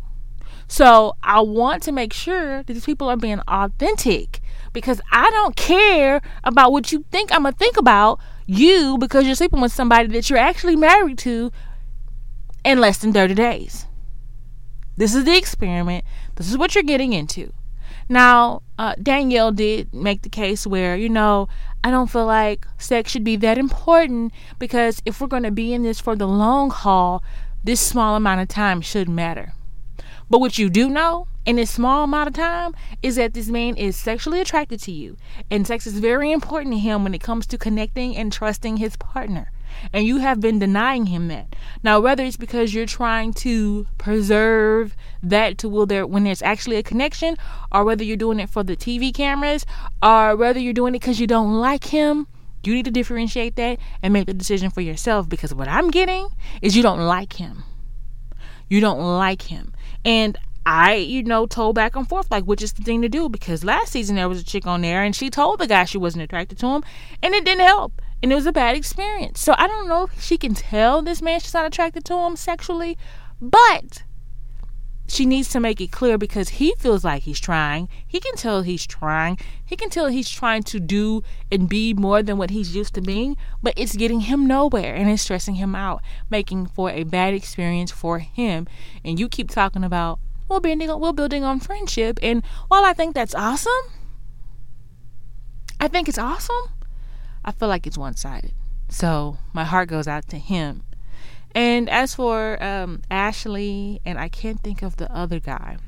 So 0.69 1.17
I 1.23 1.41
want 1.41 1.83
to 1.85 1.93
make 1.93 2.13
sure 2.13 2.63
that 2.63 2.73
these 2.73 2.85
people 2.87 3.09
are 3.09 3.17
being 3.17 3.41
authentic 3.49 4.41
because 4.73 5.01
I 5.11 5.29
don't 5.31 5.57
care 5.57 6.23
about 6.45 6.71
what 6.73 6.93
you 6.93 7.05
think 7.11 7.33
I'm 7.33 7.43
going 7.43 7.55
to 7.55 7.59
think 7.59 7.77
about 7.77 8.21
you 8.47 8.97
because 8.99 9.27
you're 9.27 9.35
sleeping 9.35 9.61
with 9.61 9.73
somebody 9.73 10.09
that 10.09 10.31
you're 10.31 10.39
actually 10.39 10.77
married 10.77 11.19
to 11.19 11.51
in 12.65 12.81
less 12.81 12.99
than 12.99 13.13
30 13.13 13.35
days. 13.35 13.87
This 14.97 15.15
is 15.15 15.25
the 15.25 15.37
experiment. 15.37 16.05
This 16.41 16.49
is 16.49 16.57
what 16.57 16.75
you're 16.75 16.83
getting 16.83 17.13
into. 17.13 17.53
Now, 18.09 18.63
uh, 18.79 18.95
Danielle 18.95 19.53
did 19.53 19.93
make 19.93 20.23
the 20.23 20.31
case 20.31 20.67
where, 20.67 20.97
you 20.97 21.11
know, 21.11 21.49
I 21.85 21.91
don't 21.91 22.11
feel 22.11 22.25
like 22.25 22.67
sex 22.79 23.11
should 23.11 23.25
be 23.25 23.37
that 23.37 23.59
important 23.59 24.33
because 24.59 25.03
if 25.05 25.21
we're 25.21 25.27
going 25.27 25.43
to 25.43 25.51
be 25.51 25.75
in 25.75 25.83
this 25.83 26.01
for 26.01 26.17
the 26.17 26.27
long 26.27 26.71
haul, 26.71 27.23
this 27.63 27.79
small 27.79 28.17
amount 28.17 28.41
of 28.41 28.49
time 28.49 28.81
should 28.81 29.07
matter. 29.07 29.53
But 30.31 30.41
what 30.41 30.57
you 30.57 30.71
do 30.71 30.89
know 30.89 31.27
in 31.45 31.57
this 31.57 31.73
small 31.73 32.05
amount 32.05 32.29
of 32.29 32.35
time 32.35 32.75
is 33.03 33.17
that 33.17 33.35
this 33.35 33.49
man 33.49 33.77
is 33.77 33.95
sexually 33.95 34.41
attracted 34.41 34.81
to 34.85 34.93
you, 34.93 35.19
and 35.51 35.67
sex 35.67 35.87
is 35.87 35.99
very 35.99 36.33
important 36.33 36.73
to 36.73 36.81
him 36.81 37.05
when 37.05 37.13
it 37.13 37.23
comes 37.23 37.47
to 37.49 37.59
connecting 37.59 38.17
and 38.17 38.33
trusting 38.33 38.79
his 38.79 38.97
partner 38.97 39.53
and 39.93 40.07
you 40.07 40.19
have 40.19 40.41
been 40.41 40.59
denying 40.59 41.07
him 41.07 41.29
that. 41.29 41.55
Now, 41.83 42.01
whether 42.01 42.25
it's 42.25 42.37
because 42.37 42.75
you're 42.75 42.87
trying 42.87 43.33
to 43.35 43.87
preserve 43.99 44.97
that 45.23 45.59
to 45.59 45.69
will 45.69 45.87
there 45.87 46.07
when 46.07 46.25
there's 46.25 46.43
actually 46.43 46.77
a 46.77 46.83
connection, 46.83 47.37
or 47.73 47.85
whether 47.85 48.05
you're 48.05 48.17
doing 48.17 48.41
it 48.41 48.51
for 48.51 48.63
the 48.63 48.77
TV 48.77 49.13
cameras, 49.13 49.65
or 50.03 50.37
whether 50.37 50.59
you're 50.59 50.73
doing 50.73 50.95
it 50.95 51.01
because 51.01 51.21
you 51.21 51.27
don't 51.27 51.59
like 51.59 51.85
him, 51.85 52.27
you 52.65 52.75
need 52.75 52.85
to 52.85 52.91
differentiate 52.91 53.57
that 53.57 53.79
and 54.03 54.13
make 54.13 54.27
the 54.27 54.35
decision 54.35 54.71
for 54.71 54.81
yourself. 54.81 55.29
Because 55.29 55.55
what 55.55 55.69
I'm 55.69 55.91
getting 55.91 56.29
is 56.63 56.77
you 56.77 56.83
don't 56.83 57.01
like 57.01 57.35
him. 57.35 57.65
You 58.69 58.81
don't 58.81 59.01
like 59.01 59.43
him, 59.43 59.73
and 60.05 60.39
I, 60.67 60.95
you 60.95 61.23
know, 61.23 61.47
told 61.47 61.75
back 61.75 61.97
and 61.97 62.09
forth 62.09 62.31
like 62.31 62.45
which 62.45 62.63
is 62.63 62.75
the 62.75 62.83
thing 62.83 63.03
to 63.03 63.09
do 63.09 63.29
because 63.29 63.65
last 63.65 63.93
season 63.93 64.17
there 64.17 64.29
was 64.29 64.41
a 64.41 64.45
chick 64.45 64.67
on 64.67 64.83
there 64.83 65.03
and 65.03 65.17
she 65.17 65.31
told 65.31 65.59
the 65.59 65.67
guy 65.67 65.85
she 65.85 65.99
wasn't 65.99 66.23
attracted 66.23 66.59
to 66.59 66.67
him 66.67 66.85
and 67.23 67.35
it 67.35 67.45
didn't 67.45 67.67
help 67.67 68.01
and 68.23 68.33
it 68.33 68.35
was 68.35 68.47
a 68.47 68.53
bad 68.53 68.77
experience. 68.77 69.41
So 69.41 69.55
I 69.57 69.67
don't 69.67 69.89
know 69.89 70.05
if 70.05 70.21
she 70.21 70.37
can 70.37 70.55
tell 70.55 71.03
this 71.03 71.23
man 71.23 71.41
she's 71.41 71.55
not 71.55 71.67
attracted 71.67 72.05
to 72.07 72.19
him 72.19 72.37
sexually, 72.37 72.99
but 73.41 74.03
she 75.11 75.27
needs 75.27 75.49
to 75.49 75.61
make 75.61 75.81
it 75.81 75.91
clear 75.91 76.17
because 76.17 76.51
he 76.51 76.73
feels 76.79 77.03
like 77.03 77.23
he's 77.25 77.41
trying. 77.41 77.89
He 78.07 78.21
can 78.21 78.37
tell 78.37 78.63
he's 78.63 78.87
trying. 78.87 79.39
He 79.65 79.75
can 79.75 79.91
tell 79.91 80.07
he's 80.07 80.31
trying 80.31 80.63
to 80.65 80.79
do 80.79 81.23
and 81.51 81.69
be 81.69 81.95
more 81.95 82.23
than 82.23 82.39
what 82.39 82.51
he's 82.51 82.77
used 82.77 82.95
to 82.95 83.01
being, 83.01 83.37
but 83.61 83.75
it's 83.77 83.97
getting 83.97 84.21
him 84.21 84.47
nowhere 84.47 84.95
and 84.95 85.11
it's 85.11 85.23
stressing 85.23 85.57
him 85.57 85.75
out, 85.75 86.01
making 86.31 86.67
for 86.67 86.91
a 86.91 87.03
bad 87.03 87.35
experience 87.35 87.91
for 87.91 88.21
him. 88.21 88.69
And 89.05 89.19
you 89.19 89.29
keep 89.29 89.51
talking 89.51 89.83
about 89.83 90.21
we're 90.49 90.61
building 90.61 91.01
we're 91.01 91.13
building 91.13 91.43
on 91.45 91.61
friendship, 91.61 92.19
and 92.23 92.45
while 92.69 92.85
I 92.85 92.93
think 92.93 93.15
that's 93.15 93.35
awesome, 93.35 93.73
I 95.81 95.89
think 95.89 96.09
it's 96.09 96.19
awesome. 96.19 96.80
I 97.51 97.53
feel 97.53 97.69
like 97.69 97.85
it's 97.85 97.99
one 97.99 98.15
sided. 98.15 98.53
So 98.89 99.39
my 99.53 99.65
heart 99.65 99.89
goes 99.89 100.07
out 100.07 100.29
to 100.29 100.39
him. 100.39 100.85
And 101.53 101.91
as 101.91 102.15
for 102.15 102.63
um, 102.63 103.03
Ashley, 103.11 104.01
and 104.05 104.21
I 104.21 104.29
can't 104.29 104.61
think 104.61 104.83
of 104.83 104.99
the 104.99 105.13
other 105.13 105.41
guy. 105.41 105.79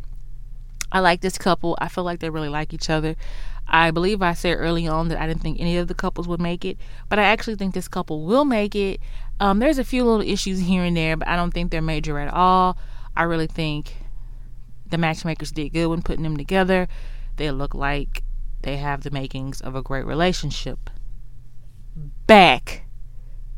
I 0.90 0.98
like 0.98 1.20
this 1.20 1.38
couple. 1.38 1.78
I 1.80 1.86
feel 1.86 2.02
like 2.02 2.18
they 2.18 2.30
really 2.30 2.48
like 2.48 2.74
each 2.74 2.90
other. 2.90 3.14
I 3.68 3.92
believe 3.92 4.22
I 4.22 4.34
said 4.34 4.56
early 4.58 4.88
on 4.88 5.06
that 5.06 5.20
I 5.20 5.28
didn't 5.28 5.42
think 5.42 5.60
any 5.60 5.76
of 5.76 5.86
the 5.86 5.94
couples 5.94 6.26
would 6.26 6.40
make 6.40 6.64
it, 6.64 6.78
but 7.08 7.20
I 7.20 7.22
actually 7.22 7.54
think 7.54 7.74
this 7.74 7.86
couple 7.86 8.24
will 8.24 8.44
make 8.44 8.74
it. 8.74 8.98
Um, 9.38 9.60
there's 9.60 9.78
a 9.78 9.84
few 9.84 10.04
little 10.04 10.28
issues 10.28 10.58
here 10.58 10.82
and 10.82 10.96
there, 10.96 11.16
but 11.16 11.28
I 11.28 11.36
don't 11.36 11.54
think 11.54 11.70
they're 11.70 11.80
major 11.80 12.18
at 12.18 12.34
all. 12.34 12.76
I 13.16 13.22
really 13.22 13.46
think 13.46 13.94
the 14.90 14.98
matchmakers 14.98 15.52
did 15.52 15.72
good 15.72 15.86
when 15.86 16.02
putting 16.02 16.24
them 16.24 16.36
together. 16.36 16.88
They 17.36 17.52
look 17.52 17.72
like 17.72 18.24
they 18.62 18.78
have 18.78 19.04
the 19.04 19.12
makings 19.12 19.60
of 19.60 19.76
a 19.76 19.82
great 19.82 20.06
relationship 20.06 20.90
back 22.26 22.84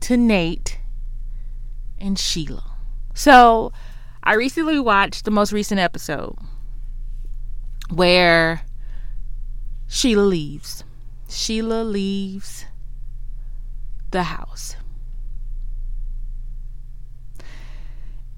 to 0.01 0.17
Nate 0.17 0.79
and 1.99 2.19
Sheila. 2.19 2.65
So, 3.15 3.73
I 4.23 4.35
recently 4.35 4.79
watched 4.81 5.25
the 5.25 5.31
most 5.31 5.53
recent 5.53 5.81
episode 5.81 6.37
where 7.91 8.63
Sheila 9.87 10.23
leaves. 10.23 10.85
Sheila 11.29 11.85
leaves 11.85 12.65
the 14.11 14.25
house. 14.25 14.77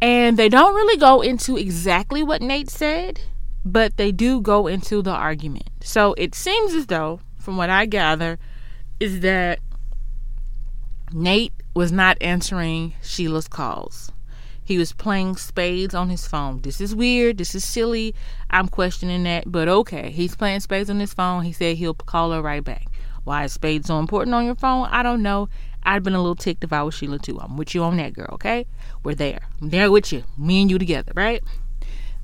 And 0.01 0.37
they 0.37 0.49
don't 0.49 0.75
really 0.75 0.99
go 0.99 1.23
into 1.23 1.57
exactly 1.57 2.23
what 2.23 2.43
Nate 2.43 2.69
said, 2.71 3.21
but 3.65 3.97
they 3.97 4.13
do 4.13 4.41
go 4.41 4.67
into 4.67 5.03
the 5.03 5.13
argument. 5.13 5.71
So 5.81 6.15
it 6.19 6.35
seems 6.35 6.75
as 6.75 6.87
though, 6.87 7.21
from 7.39 7.57
what 7.57 7.71
I 7.71 7.87
gather, 7.87 8.39
is 9.01 9.21
that 9.21 9.61
Nate 11.13 11.53
was 11.75 11.93
not 11.93 12.17
answering 12.21 12.95
Sheila's 13.03 13.49
calls. 13.49 14.11
He 14.65 14.79
was 14.79 14.93
playing 14.93 15.37
spades 15.37 15.95
on 15.95 16.09
his 16.11 16.27
phone. 16.27 16.63
This 16.63 16.81
is 16.81 16.95
weird. 16.95 17.39
This 17.39 17.55
is 17.55 17.65
silly. 17.65 18.15
I'm 18.51 18.67
questioning 18.67 19.23
that, 19.23 19.45
but 19.47 19.69
okay. 19.69 20.11
He's 20.11 20.35
playing 20.35 20.61
spades 20.61 20.91
on 20.91 20.99
his 20.99 21.15
phone. 21.15 21.45
He 21.45 21.53
said 21.53 21.77
he'll 21.77 21.95
call 21.95 22.33
her 22.33 22.43
right 22.43 22.65
back. 22.65 22.87
Why 23.23 23.45
is 23.45 23.53
spades 23.53 23.87
so 23.87 24.01
important 24.01 24.35
on 24.35 24.45
your 24.45 24.57
phone? 24.57 24.89
I 24.91 25.05
don't 25.05 25.23
know. 25.23 25.49
I'd 25.85 26.03
been 26.03 26.15
a 26.15 26.21
little 26.21 26.35
ticked 26.35 26.65
if 26.65 26.73
I 26.73 26.83
was 26.83 26.95
Sheila 26.95 27.21
too. 27.21 27.39
I'm 27.41 27.57
with 27.57 27.75
you 27.75 27.85
on 27.85 27.97
that, 27.99 28.13
girl, 28.13 28.31
okay? 28.33 28.67
We're 29.05 29.15
there. 29.15 29.49
I'm 29.61 29.71
there 29.71 29.91
with 29.93 30.13
you. 30.13 30.25
Me 30.37 30.63
and 30.63 30.71
you 30.71 30.79
together, 30.79 31.13
right? 31.15 31.45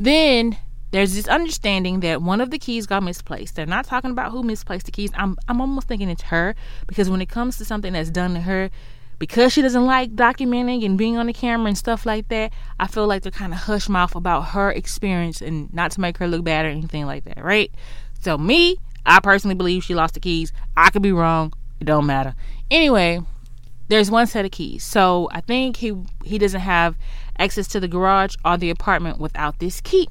Then 0.00 0.58
there's 0.92 1.14
this 1.14 1.26
understanding 1.26 2.00
that 2.00 2.22
one 2.22 2.40
of 2.40 2.50
the 2.50 2.58
keys 2.58 2.86
got 2.86 3.02
misplaced. 3.02 3.56
They're 3.56 3.66
not 3.66 3.86
talking 3.86 4.10
about 4.10 4.30
who 4.30 4.42
misplaced 4.42 4.86
the 4.86 4.92
keys. 4.92 5.10
I'm 5.14 5.36
I'm 5.48 5.60
almost 5.60 5.88
thinking 5.88 6.08
it's 6.08 6.22
her 6.24 6.54
because 6.86 7.10
when 7.10 7.20
it 7.20 7.28
comes 7.28 7.58
to 7.58 7.64
something 7.64 7.94
that's 7.94 8.10
done 8.10 8.34
to 8.34 8.40
her, 8.40 8.70
because 9.18 9.52
she 9.52 9.62
doesn't 9.62 9.86
like 9.86 10.14
documenting 10.14 10.84
and 10.84 10.98
being 10.98 11.16
on 11.16 11.26
the 11.26 11.32
camera 11.32 11.68
and 11.68 11.78
stuff 11.78 12.04
like 12.04 12.28
that, 12.28 12.52
I 12.78 12.86
feel 12.86 13.06
like 13.06 13.22
they're 13.22 13.32
kind 13.32 13.54
of 13.54 13.60
hush 13.60 13.88
mouth 13.88 14.14
about 14.14 14.48
her 14.48 14.70
experience 14.70 15.40
and 15.40 15.72
not 15.72 15.92
to 15.92 16.00
make 16.00 16.18
her 16.18 16.28
look 16.28 16.44
bad 16.44 16.66
or 16.66 16.68
anything 16.68 17.06
like 17.06 17.24
that, 17.24 17.42
right? 17.42 17.72
So 18.20 18.36
me, 18.36 18.76
I 19.06 19.20
personally 19.20 19.54
believe 19.54 19.84
she 19.84 19.94
lost 19.94 20.14
the 20.14 20.20
keys. 20.20 20.52
I 20.76 20.90
could 20.90 21.02
be 21.02 21.12
wrong. 21.12 21.54
It 21.80 21.84
don't 21.84 22.06
matter. 22.06 22.34
Anyway, 22.70 23.20
there's 23.88 24.10
one 24.10 24.26
set 24.26 24.44
of 24.44 24.50
keys. 24.50 24.84
So 24.84 25.28
I 25.32 25.40
think 25.40 25.76
he 25.76 25.94
he 26.22 26.36
doesn't 26.36 26.60
have 26.60 26.96
access 27.38 27.66
to 27.68 27.80
the 27.80 27.88
garage 27.88 28.36
or 28.44 28.58
the 28.58 28.68
apartment 28.68 29.18
without 29.18 29.58
this 29.58 29.80
key. 29.80 30.06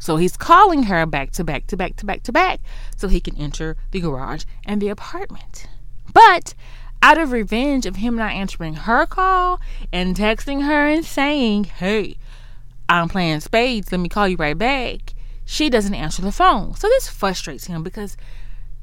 So 0.00 0.16
he's 0.16 0.36
calling 0.36 0.84
her 0.84 1.04
back 1.06 1.30
to 1.32 1.44
back 1.44 1.66
to 1.68 1.76
back 1.76 1.94
to 1.96 2.06
back 2.06 2.22
to 2.24 2.32
back 2.32 2.60
so 2.96 3.06
he 3.06 3.20
can 3.20 3.36
enter 3.36 3.76
the 3.92 4.00
garage 4.00 4.44
and 4.64 4.80
the 4.80 4.88
apartment. 4.88 5.68
But 6.12 6.54
out 7.02 7.18
of 7.18 7.32
revenge 7.32 7.84
of 7.84 7.96
him 7.96 8.16
not 8.16 8.32
answering 8.32 8.74
her 8.74 9.06
call 9.06 9.60
and 9.92 10.16
texting 10.16 10.64
her 10.64 10.86
and 10.88 11.04
saying, 11.04 11.64
Hey, 11.64 12.16
I'm 12.88 13.08
playing 13.10 13.40
spades, 13.40 13.92
let 13.92 14.00
me 14.00 14.08
call 14.08 14.26
you 14.26 14.36
right 14.36 14.56
back, 14.56 15.12
she 15.44 15.68
doesn't 15.68 15.94
answer 15.94 16.22
the 16.22 16.32
phone. 16.32 16.74
So 16.74 16.88
this 16.88 17.08
frustrates 17.08 17.66
him 17.66 17.82
because 17.82 18.16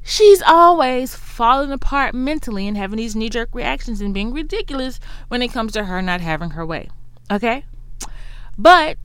she's 0.04 0.40
always 0.42 1.16
falling 1.16 1.72
apart 1.72 2.14
mentally 2.14 2.68
and 2.68 2.76
having 2.76 2.96
these 2.96 3.16
knee 3.16 3.28
jerk 3.28 3.48
reactions 3.52 4.00
and 4.00 4.14
being 4.14 4.32
ridiculous 4.32 5.00
when 5.26 5.42
it 5.42 5.52
comes 5.52 5.72
to 5.72 5.84
her 5.84 6.00
not 6.00 6.20
having 6.20 6.50
her 6.50 6.64
way. 6.64 6.88
Okay? 7.28 7.64
But 8.56 8.98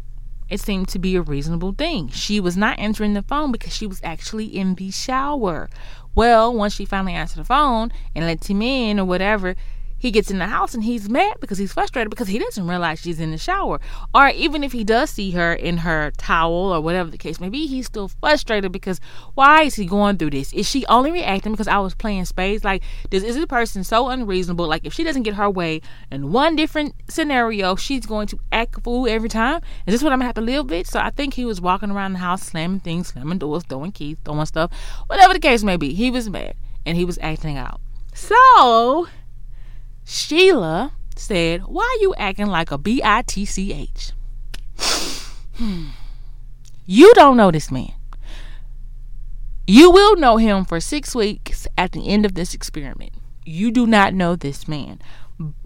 it 0.53 0.61
seemed 0.61 0.87
to 0.89 0.99
be 0.99 1.15
a 1.15 1.21
reasonable 1.21 1.73
thing. 1.73 2.09
She 2.09 2.39
was 2.39 2.55
not 2.55 2.77
answering 2.77 3.15
the 3.15 3.23
phone 3.23 3.51
because 3.51 3.75
she 3.75 3.87
was 3.87 3.99
actually 4.03 4.45
in 4.45 4.75
the 4.75 4.91
shower. 4.91 5.67
Well, 6.13 6.53
once 6.53 6.75
she 6.75 6.85
finally 6.85 7.13
answered 7.13 7.39
the 7.39 7.45
phone 7.45 7.91
and 8.13 8.27
let 8.27 8.47
him 8.47 8.61
in 8.61 8.99
or 8.99 9.05
whatever, 9.05 9.55
he 10.03 10.11
gets 10.11 10.29
in 10.29 10.37
the 10.37 10.47
house 10.47 10.73
and 10.73 10.83
he's 10.83 11.09
mad 11.09 11.37
because 11.39 11.57
he's 11.57 11.71
frustrated 11.71 12.09
because 12.09 12.27
he 12.27 12.37
doesn't 12.37 12.67
realize 12.67 12.99
she's 12.99 13.21
in 13.21 13.31
the 13.31 13.37
shower. 13.37 13.79
Or 14.13 14.27
even 14.27 14.61
if 14.61 14.73
he 14.73 14.83
does 14.83 15.09
see 15.09 15.31
her 15.31 15.53
in 15.53 15.77
her 15.77 16.11
towel 16.17 16.73
or 16.73 16.81
whatever 16.81 17.09
the 17.09 17.17
case 17.17 17.39
may 17.39 17.47
be, 17.47 17.67
he's 17.67 17.85
still 17.85 18.09
frustrated 18.09 18.73
because 18.73 18.99
why 19.35 19.63
is 19.63 19.75
he 19.75 19.85
going 19.85 20.17
through 20.17 20.31
this? 20.31 20.51
Is 20.51 20.69
she 20.69 20.85
only 20.87 21.09
reacting 21.09 21.53
because 21.53 21.69
I 21.69 21.77
was 21.77 21.95
playing 21.95 22.25
spades? 22.25 22.65
Like, 22.65 22.83
does, 23.11 23.23
is 23.23 23.35
this 23.35 23.45
person 23.45 23.85
so 23.85 24.09
unreasonable? 24.09 24.67
Like, 24.67 24.85
if 24.85 24.93
she 24.93 25.05
doesn't 25.05 25.23
get 25.23 25.35
her 25.35 25.49
way 25.49 25.79
in 26.11 26.33
one 26.33 26.57
different 26.57 26.95
scenario, 27.09 27.77
she's 27.77 28.05
going 28.05 28.27
to 28.27 28.39
act 28.51 28.81
fool 28.83 29.07
every 29.07 29.29
time? 29.29 29.61
Is 29.87 29.93
this 29.93 30.03
what 30.03 30.11
I'm 30.11 30.19
gonna 30.19 30.25
have 30.25 30.35
to 30.35 30.41
live 30.41 30.69
with? 30.69 30.85
So 30.85 30.99
I 30.99 31.11
think 31.11 31.35
he 31.35 31.45
was 31.45 31.61
walking 31.61 31.91
around 31.91 32.11
the 32.11 32.19
house 32.19 32.43
slamming 32.43 32.81
things, 32.81 33.07
slamming 33.07 33.37
doors, 33.37 33.63
throwing 33.69 33.93
keys, 33.93 34.17
throwing 34.25 34.45
stuff, 34.47 34.69
whatever 35.07 35.33
the 35.33 35.39
case 35.39 35.63
may 35.63 35.77
be. 35.77 35.93
He 35.93 36.11
was 36.11 36.29
mad 36.29 36.55
and 36.85 36.97
he 36.97 37.05
was 37.05 37.17
acting 37.21 37.55
out. 37.55 37.79
So 38.13 39.07
Sheila 40.05 40.93
said, 41.15 41.63
Why 41.65 41.97
you 42.01 42.13
acting 42.15 42.47
like 42.47 42.71
a 42.71 42.77
B 42.77 43.01
I 43.03 43.21
T 43.21 43.45
C 43.45 43.73
H? 43.73 44.11
Hmm. 45.55 45.89
You 46.85 47.13
don't 47.13 47.37
know 47.37 47.51
this 47.51 47.71
man. 47.71 47.93
You 49.65 49.91
will 49.91 50.17
know 50.17 50.37
him 50.37 50.65
for 50.65 50.79
six 50.79 51.15
weeks 51.15 51.67
at 51.77 51.93
the 51.93 52.09
end 52.09 52.25
of 52.25 52.33
this 52.33 52.53
experiment. 52.53 53.13
You 53.45 53.71
do 53.71 53.87
not 53.87 54.13
know 54.13 54.35
this 54.35 54.67
man. 54.67 54.99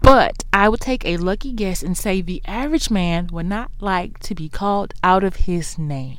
But 0.00 0.44
I 0.52 0.68
would 0.68 0.80
take 0.80 1.04
a 1.04 1.16
lucky 1.16 1.52
guess 1.52 1.82
and 1.82 1.96
say 1.96 2.20
the 2.20 2.42
average 2.46 2.90
man 2.90 3.28
would 3.32 3.46
not 3.46 3.70
like 3.80 4.18
to 4.20 4.34
be 4.34 4.48
called 4.48 4.94
out 5.02 5.24
of 5.24 5.36
his 5.36 5.78
name. 5.78 6.18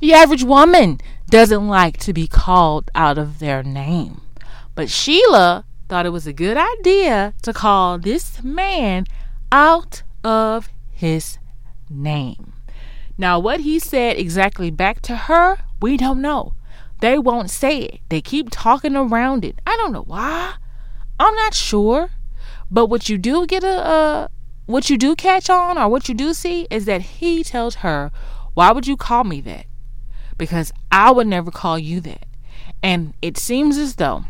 The 0.00 0.14
average 0.14 0.44
woman 0.44 1.00
doesn't 1.28 1.68
like 1.68 1.98
to 1.98 2.12
be 2.12 2.26
called 2.26 2.90
out 2.94 3.18
of 3.18 3.38
their 3.38 3.62
name. 3.62 4.22
But 4.74 4.88
Sheila 4.88 5.64
thought 5.88 6.06
it 6.06 6.10
was 6.10 6.26
a 6.26 6.32
good 6.32 6.56
idea 6.56 7.34
to 7.42 7.52
call 7.52 7.98
this 7.98 8.42
man 8.42 9.06
out 9.50 10.02
of 10.22 10.68
his 10.90 11.38
name. 11.88 12.52
Now, 13.16 13.38
what 13.38 13.60
he 13.60 13.78
said 13.78 14.16
exactly 14.18 14.70
back 14.70 15.00
to 15.02 15.16
her, 15.16 15.58
we 15.80 15.96
don't 15.96 16.20
know. 16.20 16.54
They 17.00 17.18
won't 17.18 17.50
say 17.50 17.80
it. 17.80 18.00
They 18.08 18.20
keep 18.20 18.48
talking 18.50 18.96
around 18.96 19.44
it. 19.44 19.60
I 19.66 19.76
don't 19.76 19.92
know 19.92 20.02
why. 20.02 20.54
I'm 21.18 21.34
not 21.34 21.54
sure. 21.54 22.10
But 22.70 22.86
what 22.86 23.08
you 23.08 23.18
do 23.18 23.46
get 23.46 23.64
a 23.64 23.68
uh, 23.68 24.28
what 24.66 24.90
you 24.90 24.98
do 24.98 25.16
catch 25.16 25.48
on 25.48 25.78
or 25.78 25.88
what 25.88 26.08
you 26.08 26.14
do 26.14 26.34
see 26.34 26.66
is 26.70 26.84
that 26.84 27.00
he 27.00 27.42
tells 27.42 27.76
her, 27.76 28.10
"Why 28.54 28.72
would 28.72 28.86
you 28.86 28.96
call 28.96 29.24
me 29.24 29.40
that?" 29.42 29.64
Because 30.36 30.72
I 30.92 31.10
would 31.10 31.26
never 31.26 31.50
call 31.50 31.78
you 31.78 32.00
that. 32.02 32.26
And 32.82 33.14
it 33.22 33.38
seems 33.38 33.78
as 33.78 33.96
though 33.96 34.24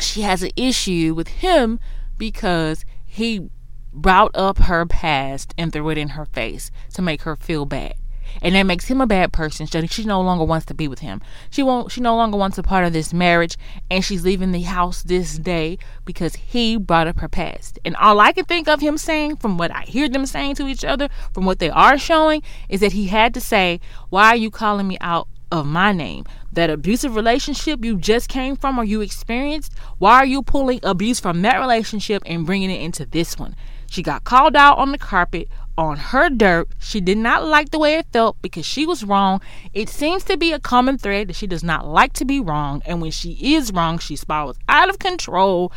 she 0.00 0.22
has 0.22 0.42
an 0.42 0.50
issue 0.56 1.14
with 1.14 1.28
him 1.28 1.78
because 2.18 2.84
he 3.04 3.48
brought 3.92 4.30
up 4.34 4.58
her 4.58 4.84
past 4.86 5.54
and 5.56 5.72
threw 5.72 5.88
it 5.90 5.98
in 5.98 6.10
her 6.10 6.24
face 6.24 6.70
to 6.94 7.02
make 7.02 7.22
her 7.22 7.36
feel 7.36 7.64
bad. 7.64 7.94
And 8.42 8.54
that 8.54 8.64
makes 8.64 8.86
him 8.86 9.00
a 9.00 9.06
bad 9.06 9.32
person. 9.32 9.66
She, 9.66 9.86
she 9.86 10.04
no 10.04 10.20
longer 10.20 10.44
wants 10.44 10.66
to 10.66 10.74
be 10.74 10.88
with 10.88 10.98
him. 10.98 11.20
She 11.50 11.62
won't 11.62 11.92
she 11.92 12.00
no 12.00 12.16
longer 12.16 12.36
wants 12.36 12.58
a 12.58 12.62
part 12.62 12.84
of 12.84 12.92
this 12.92 13.12
marriage 13.12 13.56
and 13.90 14.04
she's 14.04 14.24
leaving 14.24 14.50
the 14.50 14.62
house 14.62 15.02
this 15.02 15.38
day 15.38 15.78
because 16.04 16.34
he 16.34 16.76
brought 16.76 17.06
up 17.06 17.20
her 17.20 17.28
past. 17.28 17.78
And 17.84 17.94
all 17.96 18.18
I 18.20 18.32
can 18.32 18.44
think 18.44 18.66
of 18.66 18.80
him 18.80 18.98
saying 18.98 19.36
from 19.36 19.56
what 19.56 19.70
I 19.70 19.82
hear 19.82 20.08
them 20.08 20.26
saying 20.26 20.56
to 20.56 20.66
each 20.66 20.84
other, 20.84 21.08
from 21.32 21.44
what 21.44 21.58
they 21.60 21.70
are 21.70 21.98
showing, 21.98 22.42
is 22.68 22.80
that 22.80 22.92
he 22.92 23.06
had 23.06 23.34
to 23.34 23.40
say, 23.40 23.80
Why 24.10 24.28
are 24.28 24.36
you 24.36 24.50
calling 24.50 24.88
me 24.88 24.98
out 25.00 25.28
of 25.54 25.66
my 25.66 25.92
name. 25.92 26.24
That 26.54 26.70
abusive 26.70 27.16
relationship 27.16 27.84
you 27.84 27.96
just 27.96 28.28
came 28.28 28.56
from 28.56 28.78
or 28.78 28.84
you 28.84 29.00
experienced, 29.00 29.72
why 29.98 30.14
are 30.16 30.26
you 30.26 30.42
pulling 30.42 30.80
abuse 30.82 31.20
from 31.20 31.42
that 31.42 31.58
relationship 31.58 32.22
and 32.26 32.46
bringing 32.46 32.70
it 32.70 32.80
into 32.80 33.04
this 33.04 33.38
one? 33.38 33.56
She 33.90 34.02
got 34.02 34.24
called 34.24 34.56
out 34.56 34.78
on 34.78 34.92
the 34.92 34.98
carpet 34.98 35.48
on 35.76 35.96
her 35.96 36.28
dirt. 36.28 36.68
She 36.78 37.00
did 37.00 37.18
not 37.18 37.44
like 37.44 37.70
the 37.70 37.78
way 37.78 37.94
it 37.94 38.06
felt 38.12 38.40
because 38.40 38.64
she 38.64 38.86
was 38.86 39.04
wrong. 39.04 39.40
It 39.72 39.88
seems 39.88 40.24
to 40.24 40.36
be 40.36 40.52
a 40.52 40.60
common 40.60 40.98
thread 40.98 41.28
that 41.28 41.36
she 41.36 41.46
does 41.46 41.64
not 41.64 41.86
like 41.86 42.12
to 42.14 42.24
be 42.24 42.40
wrong. 42.40 42.82
And 42.86 43.00
when 43.02 43.10
she 43.10 43.54
is 43.54 43.72
wrong, 43.72 43.98
she 43.98 44.16
spirals 44.16 44.58
out 44.68 44.88
of 44.88 44.98
control. 44.98 45.72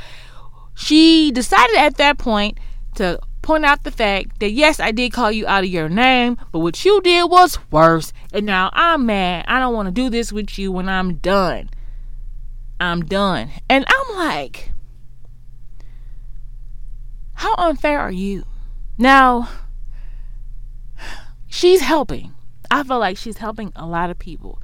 She 0.75 1.31
decided 1.31 1.75
at 1.77 1.97
that 1.97 2.17
point 2.17 2.59
to 2.95 3.19
point 3.47 3.63
out 3.63 3.86
the 3.86 3.91
fact 3.91 4.41
that 4.41 4.51
yes, 4.51 4.77
I 4.77 4.91
did 4.91 5.13
call 5.13 5.31
you 5.31 5.47
out 5.47 5.63
of 5.63 5.69
your 5.69 5.88
name, 5.88 6.38
but 6.51 6.60
what 6.60 6.83
you 6.83 6.99
did 7.01 7.31
was 7.31 7.57
worse. 7.71 8.12
And 8.33 8.45
now 8.45 8.69
I'm 8.73 9.05
mad. 9.05 9.45
I 9.47 9.60
don't 9.60 9.73
want 9.73 9.88
to 9.88 9.91
do 9.93 10.10
this 10.10 10.33
with 10.33 10.60
you 10.60 10.69
when 10.69 10.89
I'm 10.89 11.15
done. 11.15 11.69
I'm 12.77 13.05
done. 13.05 13.49
And 13.69 13.86
I'm 13.88 14.17
like, 14.17 14.73
how 17.36 17.55
unfair 17.57 18.01
are 18.01 18.12
you? 18.12 18.43
Now, 18.97 19.47
she's 21.47 21.79
helping. 21.79 22.36
I 22.69 22.83
feel 22.83 22.99
like 22.99 23.15
she's 23.15 23.38
helping 23.38 23.71
a 23.77 23.86
lot 23.86 24.10
of 24.10 24.19
people 24.19 24.62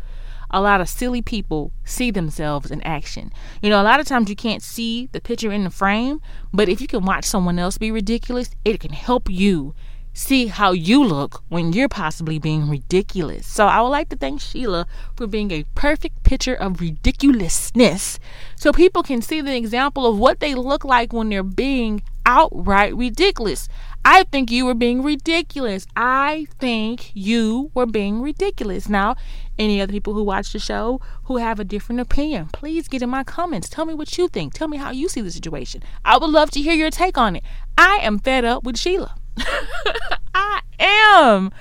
a 0.54 0.62
lot 0.62 0.80
of 0.80 0.88
silly 0.88 1.22
people 1.22 1.72
see 1.84 2.12
themselves 2.12 2.70
in 2.72 2.82
action. 2.84 3.34
You 3.62 3.72
know, 3.72 3.82
a 3.82 3.84
lot 3.84 4.00
of 4.00 4.06
times 4.06 4.30
you 4.30 4.36
can't 4.36 4.62
see 4.62 5.10
the 5.12 5.20
picture 5.20 5.52
in 5.52 5.64
the 5.64 5.70
frame, 5.72 6.22
but 6.54 6.70
if 6.70 6.80
you 6.80 6.88
can 6.88 7.04
watch 7.04 7.26
someone 7.26 7.58
else 7.58 7.80
be 7.80 7.92
ridiculous, 7.92 8.52
it 8.64 8.80
can 8.80 8.94
help 8.94 9.30
you 9.30 9.74
see 10.14 10.46
how 10.46 10.72
you 10.72 11.04
look 11.04 11.44
when 11.50 11.74
you're 11.74 11.90
possibly 11.90 12.38
being 12.38 12.70
ridiculous. 12.70 13.48
So 13.48 13.66
I 13.66 13.82
would 13.82 13.90
like 13.90 14.10
to 14.10 14.16
thank 14.16 14.42
Sheila 14.42 14.86
for 15.16 15.26
being 15.26 15.52
a 15.52 15.66
perfect 15.74 16.24
picture 16.24 16.54
of 16.54 16.80
ridiculousness 16.80 18.20
so 18.56 18.72
people 18.72 19.02
can 19.02 19.24
see 19.24 19.42
the 19.42 19.56
example 19.56 20.06
of 20.06 20.20
what 20.20 20.40
they 20.40 20.54
look 20.54 20.86
like 20.86 21.12
when 21.12 21.30
they're 21.30 21.42
being 21.42 22.04
outright 22.28 22.96
ridiculous. 22.96 23.68
I 24.06 24.24
think 24.26 24.52
you 24.52 24.66
were 24.66 24.74
being 24.74 25.02
ridiculous. 25.02 25.88
I 25.96 26.48
think 26.60 27.12
you 27.14 27.72
were 27.74 27.86
being 27.86 28.22
ridiculous. 28.22 28.90
Now, 28.90 29.16
any 29.58 29.80
other 29.80 29.94
people 29.94 30.14
who 30.14 30.24
watch 30.24 30.52
the 30.52 30.60
show 30.60 31.00
who 31.26 31.38
have 31.38 31.60
a 31.60 31.64
different 31.64 32.02
opinion, 32.02 32.50
please 32.52 32.88
get 32.88 33.02
in 33.02 33.10
my 33.10 33.24
comments. 33.24 33.70
Tell 33.70 33.86
me 33.86 33.94
what 33.94 34.18
you 34.18 34.28
think. 34.28 34.54
Tell 34.54 34.68
me 34.68 34.78
how 34.78 34.92
you 34.92 35.08
see 35.08 35.22
the 35.22 35.32
situation. 35.32 35.84
I 36.04 36.18
would 36.18 36.30
love 36.30 36.52
to 36.52 36.62
hear 36.62 36.74
your 36.74 36.90
take 36.90 37.18
on 37.18 37.38
it. 37.38 37.44
I 37.78 38.00
am 38.02 38.20
fed 38.20 38.44
up 38.44 38.64
with 38.64 38.78
Sheila. 38.78 39.16
I 40.36 40.62
am. 40.80 41.52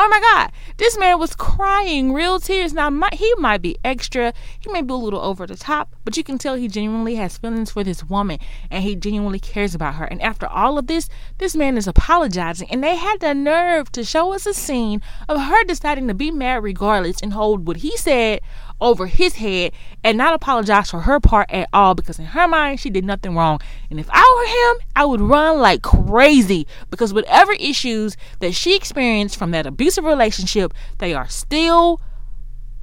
Oh 0.00 0.06
my 0.06 0.20
God, 0.20 0.52
this 0.76 0.96
man 0.96 1.18
was 1.18 1.34
crying 1.34 2.12
real 2.12 2.38
tears. 2.38 2.72
Now, 2.72 2.88
my, 2.88 3.08
he 3.12 3.34
might 3.38 3.60
be 3.60 3.78
extra, 3.82 4.32
he 4.60 4.70
may 4.70 4.80
be 4.80 4.92
a 4.92 4.96
little 4.96 5.20
over 5.20 5.44
the 5.44 5.56
top, 5.56 5.92
but 6.04 6.16
you 6.16 6.22
can 6.22 6.38
tell 6.38 6.54
he 6.54 6.68
genuinely 6.68 7.16
has 7.16 7.36
feelings 7.36 7.72
for 7.72 7.82
this 7.82 8.04
woman 8.04 8.38
and 8.70 8.84
he 8.84 8.94
genuinely 8.94 9.40
cares 9.40 9.74
about 9.74 9.96
her. 9.96 10.04
And 10.04 10.22
after 10.22 10.46
all 10.46 10.78
of 10.78 10.86
this, 10.86 11.08
this 11.38 11.56
man 11.56 11.76
is 11.76 11.88
apologizing. 11.88 12.70
And 12.70 12.84
they 12.84 12.94
had 12.94 13.18
the 13.18 13.34
nerve 13.34 13.90
to 13.90 14.04
show 14.04 14.32
us 14.32 14.46
a 14.46 14.54
scene 14.54 15.02
of 15.28 15.40
her 15.40 15.64
deciding 15.64 16.06
to 16.06 16.14
be 16.14 16.30
mad 16.30 16.62
regardless 16.62 17.20
and 17.20 17.32
hold 17.32 17.66
what 17.66 17.78
he 17.78 17.96
said 17.96 18.40
over 18.80 19.06
his 19.06 19.36
head 19.36 19.72
and 20.04 20.16
not 20.16 20.34
apologize 20.34 20.90
for 20.90 21.00
her 21.00 21.20
part 21.20 21.50
at 21.50 21.68
all 21.72 21.94
because 21.94 22.18
in 22.18 22.26
her 22.26 22.46
mind 22.46 22.80
she 22.80 22.90
did 22.90 23.04
nothing 23.04 23.34
wrong. 23.34 23.60
And 23.90 23.98
if 23.98 24.08
I 24.12 24.36
were 24.36 24.80
him, 24.80 24.88
I 24.96 25.04
would 25.04 25.20
run 25.20 25.58
like 25.58 25.82
crazy 25.82 26.66
because 26.90 27.12
whatever 27.12 27.52
issues 27.54 28.16
that 28.40 28.54
she 28.54 28.76
experienced 28.76 29.36
from 29.36 29.50
that 29.52 29.66
abusive 29.66 30.04
relationship, 30.04 30.72
they 30.98 31.14
are 31.14 31.28
still 31.28 32.00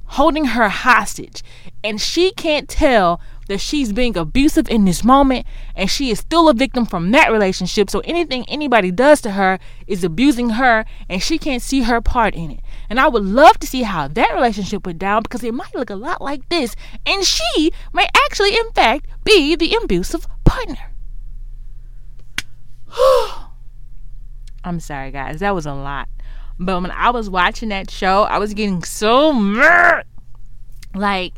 holding 0.06 0.46
her 0.46 0.68
hostage. 0.68 1.42
And 1.82 2.00
she 2.00 2.32
can't 2.32 2.68
tell 2.68 3.20
that 3.48 3.58
she's 3.58 3.92
being 3.92 4.16
abusive 4.16 4.68
in 4.68 4.84
this 4.84 5.04
moment 5.04 5.46
and 5.74 5.90
she 5.90 6.10
is 6.10 6.18
still 6.18 6.48
a 6.48 6.54
victim 6.54 6.84
from 6.84 7.12
that 7.12 7.30
relationship. 7.30 7.88
So 7.90 8.00
anything 8.00 8.44
anybody 8.48 8.90
does 8.90 9.20
to 9.22 9.32
her 9.32 9.58
is 9.86 10.02
abusing 10.02 10.50
her 10.50 10.84
and 11.08 11.22
she 11.22 11.38
can't 11.38 11.62
see 11.62 11.82
her 11.82 12.00
part 12.00 12.34
in 12.34 12.50
it. 12.50 12.60
And 12.88 13.00
I 13.00 13.08
would 13.08 13.24
love 13.24 13.58
to 13.58 13.66
see 13.66 13.82
how 13.82 14.08
that 14.08 14.34
relationship 14.34 14.86
went 14.86 14.98
down 14.98 15.22
because 15.22 15.42
it 15.44 15.54
might 15.54 15.74
look 15.74 15.90
a 15.90 15.96
lot 15.96 16.20
like 16.20 16.48
this. 16.48 16.74
And 17.04 17.24
she 17.24 17.72
may 17.92 18.06
actually, 18.26 18.56
in 18.56 18.70
fact, 18.72 19.06
be 19.24 19.56
the 19.56 19.74
abusive 19.82 20.26
partner. 20.44 20.92
I'm 24.64 24.80
sorry, 24.80 25.10
guys. 25.10 25.40
That 25.40 25.54
was 25.54 25.66
a 25.66 25.74
lot. 25.74 26.08
But 26.58 26.80
when 26.80 26.90
I 26.90 27.10
was 27.10 27.28
watching 27.28 27.68
that 27.68 27.90
show, 27.90 28.22
I 28.22 28.38
was 28.38 28.54
getting 28.54 28.82
so 28.82 29.32
mad. 29.32 30.04
Like, 30.94 31.34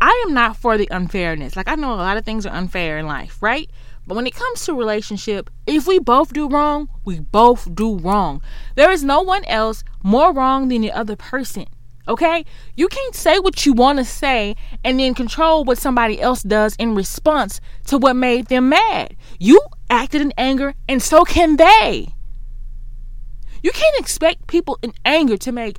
I 0.00 0.24
am 0.26 0.32
not 0.32 0.56
for 0.56 0.78
the 0.78 0.88
unfairness. 0.90 1.56
Like, 1.56 1.68
I 1.68 1.74
know 1.74 1.92
a 1.92 1.96
lot 1.96 2.16
of 2.16 2.24
things 2.24 2.46
are 2.46 2.54
unfair 2.54 2.98
in 2.98 3.06
life, 3.06 3.42
right? 3.42 3.68
But 4.10 4.16
when 4.16 4.26
it 4.26 4.34
comes 4.34 4.64
to 4.66 4.74
relationship, 4.74 5.50
if 5.68 5.86
we 5.86 6.00
both 6.00 6.32
do 6.32 6.48
wrong, 6.48 6.88
we 7.04 7.20
both 7.20 7.72
do 7.76 7.96
wrong. 7.96 8.42
There 8.74 8.90
is 8.90 9.04
no 9.04 9.20
one 9.20 9.44
else 9.44 9.84
more 10.02 10.32
wrong 10.32 10.66
than 10.66 10.80
the 10.80 10.90
other 10.90 11.14
person. 11.14 11.66
Okay? 12.08 12.44
You 12.74 12.88
can't 12.88 13.14
say 13.14 13.38
what 13.38 13.64
you 13.64 13.72
want 13.72 13.98
to 13.98 14.04
say 14.04 14.56
and 14.82 14.98
then 14.98 15.14
control 15.14 15.62
what 15.62 15.78
somebody 15.78 16.20
else 16.20 16.42
does 16.42 16.74
in 16.74 16.96
response 16.96 17.60
to 17.86 17.98
what 17.98 18.16
made 18.16 18.48
them 18.48 18.70
mad. 18.70 19.14
You 19.38 19.60
acted 19.88 20.22
in 20.22 20.32
anger, 20.36 20.74
and 20.88 21.00
so 21.00 21.22
can 21.22 21.56
they. 21.56 22.08
You 23.62 23.70
can't 23.70 24.00
expect 24.00 24.48
people 24.48 24.76
in 24.82 24.92
anger 25.04 25.36
to 25.36 25.52
make 25.52 25.78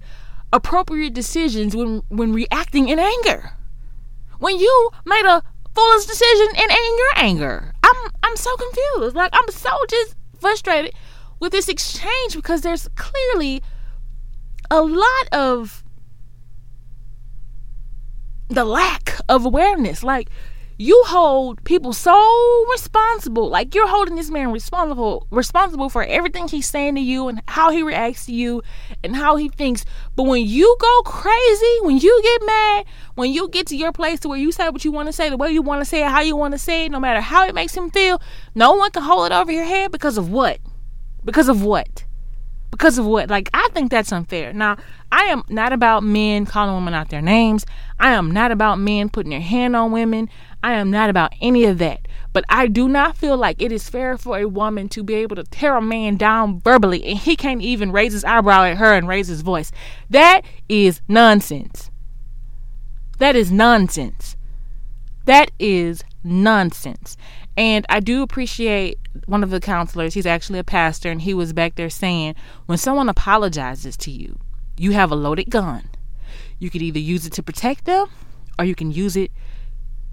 appropriate 0.54 1.14
decisions 1.14 1.76
when, 1.76 2.02
when 2.08 2.32
reacting 2.32 2.88
in 2.88 2.98
anger. 2.98 3.58
When 4.40 4.58
you 4.58 4.90
made 5.06 5.26
a 5.26 5.44
foolish 5.76 6.06
decision 6.06 6.48
in 6.56 6.72
anger, 6.72 7.10
anger. 7.16 7.74
I'm 7.84 8.12
I'm 8.32 8.38
so 8.38 8.56
confused. 8.56 9.16
Like 9.16 9.32
I'm 9.34 9.50
so 9.52 9.70
just 9.90 10.16
frustrated 10.40 10.94
with 11.42 11.52
this 11.52 11.68
exchange 11.68 12.36
because 12.36 12.62
there's 12.62 12.88
clearly 12.96 13.62
a 14.70 14.82
lot 14.82 15.28
of 15.34 15.84
the 18.48 18.64
lack 18.64 19.18
of 19.28 19.46
awareness. 19.46 20.02
Like 20.02 20.30
you 20.82 21.04
hold 21.06 21.64
people 21.64 21.94
so 21.94 22.66
responsible 22.72 23.48
like 23.50 23.76
you're 23.76 23.88
holding 23.88 24.16
this 24.16 24.32
man 24.32 24.52
responsible 24.52 25.28
responsible 25.30 25.90
for 25.90 26.04
everything 26.04 26.48
he's 26.48 26.68
saying 26.68 26.96
to 26.96 27.02
you 27.02 27.28
and 27.28 27.40
how 27.48 27.70
he 27.70 27.84
reacts 27.84 28.26
to 28.26 28.34
you 28.34 28.64
and 29.04 29.16
how 29.16 29.36
he 29.36 29.48
thinks 29.48 29.86
but 30.16 30.24
when 30.24 30.44
you 30.44 30.76
go 30.80 31.02
crazy 31.04 31.78
when 31.82 32.00
you 32.00 32.20
get 32.24 32.46
mad 32.48 32.86
when 33.14 33.32
you 33.32 33.48
get 33.50 33.68
to 33.68 33.76
your 33.78 33.92
place 33.92 34.20
to 34.20 34.28
where 34.28 34.40
you 34.40 34.52
say 34.52 34.70
what 34.70 34.84
you 34.84 34.92
want 34.92 35.08
to 35.08 35.14
say 35.14 35.30
the 35.30 35.38
way 35.38 35.52
you 35.52 35.62
want 35.62 35.80
to 35.80 35.86
say 35.86 36.04
it 36.04 36.10
how 36.10 36.22
you 36.22 36.36
want 36.36 36.52
to 36.52 36.58
say 36.58 36.86
it 36.86 36.92
no 36.92 37.00
matter 37.00 37.22
how 37.22 37.48
it 37.48 37.54
makes 37.54 37.78
him 37.78 37.92
feel 37.92 38.20
no 38.56 38.74
one 38.74 38.90
can 38.90 39.04
hold 39.04 39.28
it 39.28 39.32
over 39.32 39.52
your 39.52 39.66
head 39.66 39.92
because 39.92 40.18
of 40.18 40.32
what 40.32 40.60
because 41.24 41.48
of 41.48 41.64
what 41.64 42.06
because 42.72 42.98
of 42.98 43.06
what? 43.06 43.30
Like, 43.30 43.50
I 43.54 43.70
think 43.74 43.92
that's 43.92 44.12
unfair. 44.12 44.54
Now, 44.54 44.78
I 45.12 45.26
am 45.26 45.44
not 45.50 45.74
about 45.74 46.04
men 46.04 46.46
calling 46.46 46.74
women 46.74 46.94
out 46.94 47.10
their 47.10 47.22
names. 47.22 47.66
I 48.00 48.14
am 48.14 48.32
not 48.32 48.52
about 48.52 48.80
men 48.80 49.10
putting 49.10 49.30
their 49.30 49.42
hand 49.42 49.76
on 49.76 49.92
women. 49.92 50.30
I 50.64 50.74
am 50.74 50.92
not 50.92 51.10
about 51.10 51.34
any 51.42 51.66
of 51.66 51.78
that. 51.80 52.08
But 52.34 52.46
I 52.48 52.68
do 52.68 52.88
not 52.88 53.18
feel 53.18 53.36
like 53.36 53.62
it 53.62 53.72
is 53.72 53.90
fair 53.90 54.18
for 54.18 54.38
a 54.38 54.48
woman 54.48 54.88
to 54.90 55.04
be 55.04 55.16
able 55.16 55.36
to 55.36 55.44
tear 55.44 55.76
a 55.76 55.82
man 55.82 56.16
down 56.16 56.62
verbally 56.62 57.04
and 57.04 57.18
he 57.18 57.36
can't 57.36 57.62
even 57.62 57.92
raise 57.92 58.14
his 58.14 58.24
eyebrow 58.24 58.64
at 58.64 58.78
her 58.78 58.94
and 58.94 59.08
raise 59.08 59.28
his 59.28 59.42
voice. 59.42 59.72
That 60.10 60.42
is 60.70 61.02
nonsense. 61.08 61.92
That 63.18 63.36
is 63.36 63.52
nonsense. 63.52 64.38
That 65.26 65.52
is 65.60 66.04
nonsense. 66.24 67.18
And 67.58 67.86
I 67.90 68.00
do 68.00 68.22
appreciate 68.22 68.98
one 69.26 69.44
of 69.44 69.50
the 69.50 69.60
counselors, 69.60 70.14
he's 70.14 70.26
actually 70.26 70.60
a 70.60 70.64
pastor, 70.64 71.12
and 71.12 71.22
he 71.22 71.34
was 71.34 71.52
back 71.52 71.76
there 71.76 71.90
saying, 71.90 72.36
when 72.66 72.78
someone 72.78 73.10
apologizes 73.10 73.98
to 73.98 74.12
you, 74.12 74.40
you 74.78 74.92
have 74.92 75.12
a 75.12 75.16
loaded 75.16 75.50
gun. 75.50 75.90
You 76.60 76.70
could 76.70 76.82
either 76.82 77.00
use 77.00 77.26
it 77.26 77.34
to 77.34 77.44
protect 77.44 77.86
them 77.86 78.08
or 78.58 78.66
you 78.66 78.74
can 78.74 78.92
use 78.92 79.16
it 79.18 79.32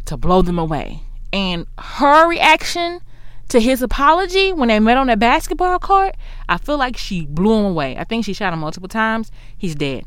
to 0.09 0.16
blow 0.16 0.42
them 0.42 0.59
away. 0.59 1.03
And 1.33 1.66
her 1.79 2.29
reaction 2.29 3.01
to 3.49 3.61
his 3.61 3.83
apology 3.83 4.53
when 4.53 4.68
they 4.68 4.81
met 4.81 4.97
on 4.97 5.07
that 5.09 5.18
basketball 5.18 5.79
court, 5.79 6.16
I 6.49 6.57
feel 6.57 6.79
like 6.79 6.97
she 6.97 7.27
blew 7.27 7.59
him 7.59 7.66
away. 7.66 7.97
I 7.97 8.05
think 8.05 8.25
she 8.25 8.33
shot 8.33 8.53
him 8.53 8.61
multiple 8.61 8.88
times. 8.88 9.31
He's 9.57 9.75
dead. 9.75 10.05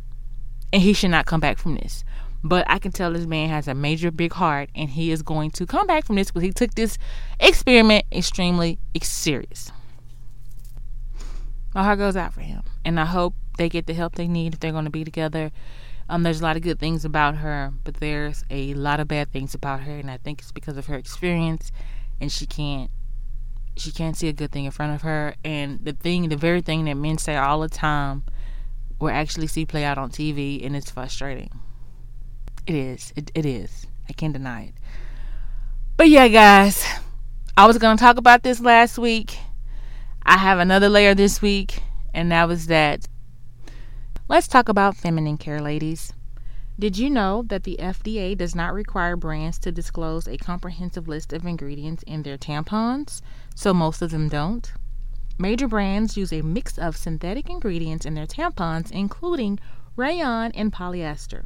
And 0.73 0.81
he 0.81 0.93
should 0.93 1.11
not 1.11 1.27
come 1.27 1.39
back 1.39 1.59
from 1.59 1.75
this. 1.75 2.03
But 2.43 2.65
I 2.67 2.79
can 2.79 2.91
tell 2.91 3.13
this 3.13 3.27
man 3.27 3.49
has 3.49 3.67
a 3.67 3.75
major 3.75 4.09
big 4.09 4.33
heart 4.33 4.69
and 4.73 4.89
he 4.89 5.11
is 5.11 5.21
going 5.21 5.51
to 5.51 5.67
come 5.67 5.85
back 5.85 6.05
from 6.05 6.15
this 6.15 6.31
because 6.31 6.43
he 6.43 6.51
took 6.51 6.73
this 6.73 6.97
experiment 7.39 8.05
extremely 8.11 8.79
serious. 9.03 9.71
My 11.75 11.83
heart 11.83 11.99
goes 11.99 12.15
out 12.15 12.33
for 12.33 12.41
him. 12.41 12.63
And 12.83 12.99
I 12.99 13.05
hope 13.05 13.35
they 13.59 13.69
get 13.69 13.85
the 13.85 13.93
help 13.93 14.15
they 14.15 14.27
need 14.27 14.55
if 14.55 14.59
they're 14.59 14.71
going 14.71 14.85
to 14.85 14.91
be 14.91 15.03
together. 15.03 15.51
Um, 16.11 16.23
there's 16.23 16.41
a 16.41 16.43
lot 16.43 16.57
of 16.57 16.61
good 16.61 16.77
things 16.77 17.05
about 17.05 17.35
her, 17.35 17.71
but 17.85 17.95
there's 17.95 18.43
a 18.49 18.73
lot 18.73 18.99
of 18.99 19.07
bad 19.07 19.31
things 19.31 19.55
about 19.55 19.79
her, 19.83 19.97
and 19.97 20.11
I 20.11 20.17
think 20.17 20.41
it's 20.41 20.51
because 20.51 20.75
of 20.75 20.87
her 20.87 20.95
experience, 20.95 21.71
and 22.19 22.29
she 22.29 22.45
can't 22.45 22.91
she 23.77 23.93
can't 23.93 24.17
see 24.17 24.27
a 24.27 24.33
good 24.33 24.51
thing 24.51 24.65
in 24.65 24.71
front 24.71 24.93
of 24.93 25.03
her. 25.03 25.35
And 25.45 25.79
the 25.85 25.93
thing, 25.93 26.27
the 26.27 26.35
very 26.35 26.61
thing 26.61 26.83
that 26.83 26.95
men 26.95 27.17
say 27.17 27.37
all 27.37 27.61
the 27.61 27.69
time, 27.69 28.23
we 28.99 29.09
actually 29.09 29.47
see 29.47 29.65
play 29.65 29.85
out 29.85 29.97
on 29.97 30.09
TV, 30.09 30.65
and 30.65 30.75
it's 30.75 30.91
frustrating. 30.91 31.49
It 32.67 32.75
is. 32.75 33.13
It, 33.15 33.31
it 33.33 33.45
is. 33.45 33.87
I 34.09 34.11
can't 34.11 34.33
deny 34.33 34.63
it. 34.63 34.73
But 35.95 36.09
yeah, 36.09 36.27
guys, 36.27 36.85
I 37.55 37.65
was 37.65 37.77
to 37.77 37.95
talk 37.95 38.17
about 38.17 38.43
this 38.43 38.59
last 38.59 38.97
week. 38.97 39.37
I 40.23 40.37
have 40.37 40.59
another 40.59 40.89
layer 40.89 41.15
this 41.15 41.41
week, 41.41 41.81
and 42.13 42.33
that 42.33 42.49
was 42.49 42.67
that. 42.67 43.07
Let's 44.31 44.47
talk 44.47 44.69
about 44.69 44.95
feminine 44.95 45.37
care, 45.37 45.59
ladies. 45.59 46.13
Did 46.79 46.97
you 46.97 47.09
know 47.09 47.43
that 47.47 47.63
the 47.63 47.75
FDA 47.81 48.37
does 48.37 48.55
not 48.55 48.73
require 48.73 49.17
brands 49.17 49.59
to 49.59 49.73
disclose 49.73 50.25
a 50.25 50.37
comprehensive 50.37 51.09
list 51.09 51.33
of 51.33 51.45
ingredients 51.45 52.01
in 52.03 52.23
their 52.23 52.37
tampons? 52.37 53.21
So 53.55 53.73
most 53.73 54.01
of 54.01 54.09
them 54.09 54.29
don't. 54.29 54.71
Major 55.37 55.67
brands 55.67 56.15
use 56.15 56.31
a 56.31 56.43
mix 56.43 56.77
of 56.77 56.95
synthetic 56.95 57.49
ingredients 57.49 58.05
in 58.05 58.13
their 58.13 58.25
tampons, 58.25 58.89
including 58.89 59.59
rayon 59.97 60.53
and 60.53 60.71
polyester. 60.71 61.43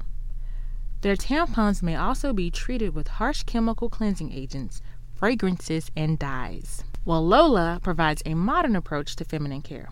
Their 1.02 1.16
tampons 1.16 1.82
may 1.82 1.96
also 1.96 2.34
be 2.34 2.52
treated 2.52 2.94
with 2.94 3.08
harsh 3.08 3.42
chemical 3.46 3.90
cleansing 3.90 4.32
agents, 4.32 4.84
fragrances, 5.16 5.90
and 5.96 6.20
dyes. 6.20 6.84
While 7.04 7.26
Lola 7.26 7.80
provides 7.82 8.22
a 8.28 8.36
modern 8.36 8.76
approach 8.76 9.16
to 9.16 9.26
feminine 9.26 9.64
care. 9.64 9.90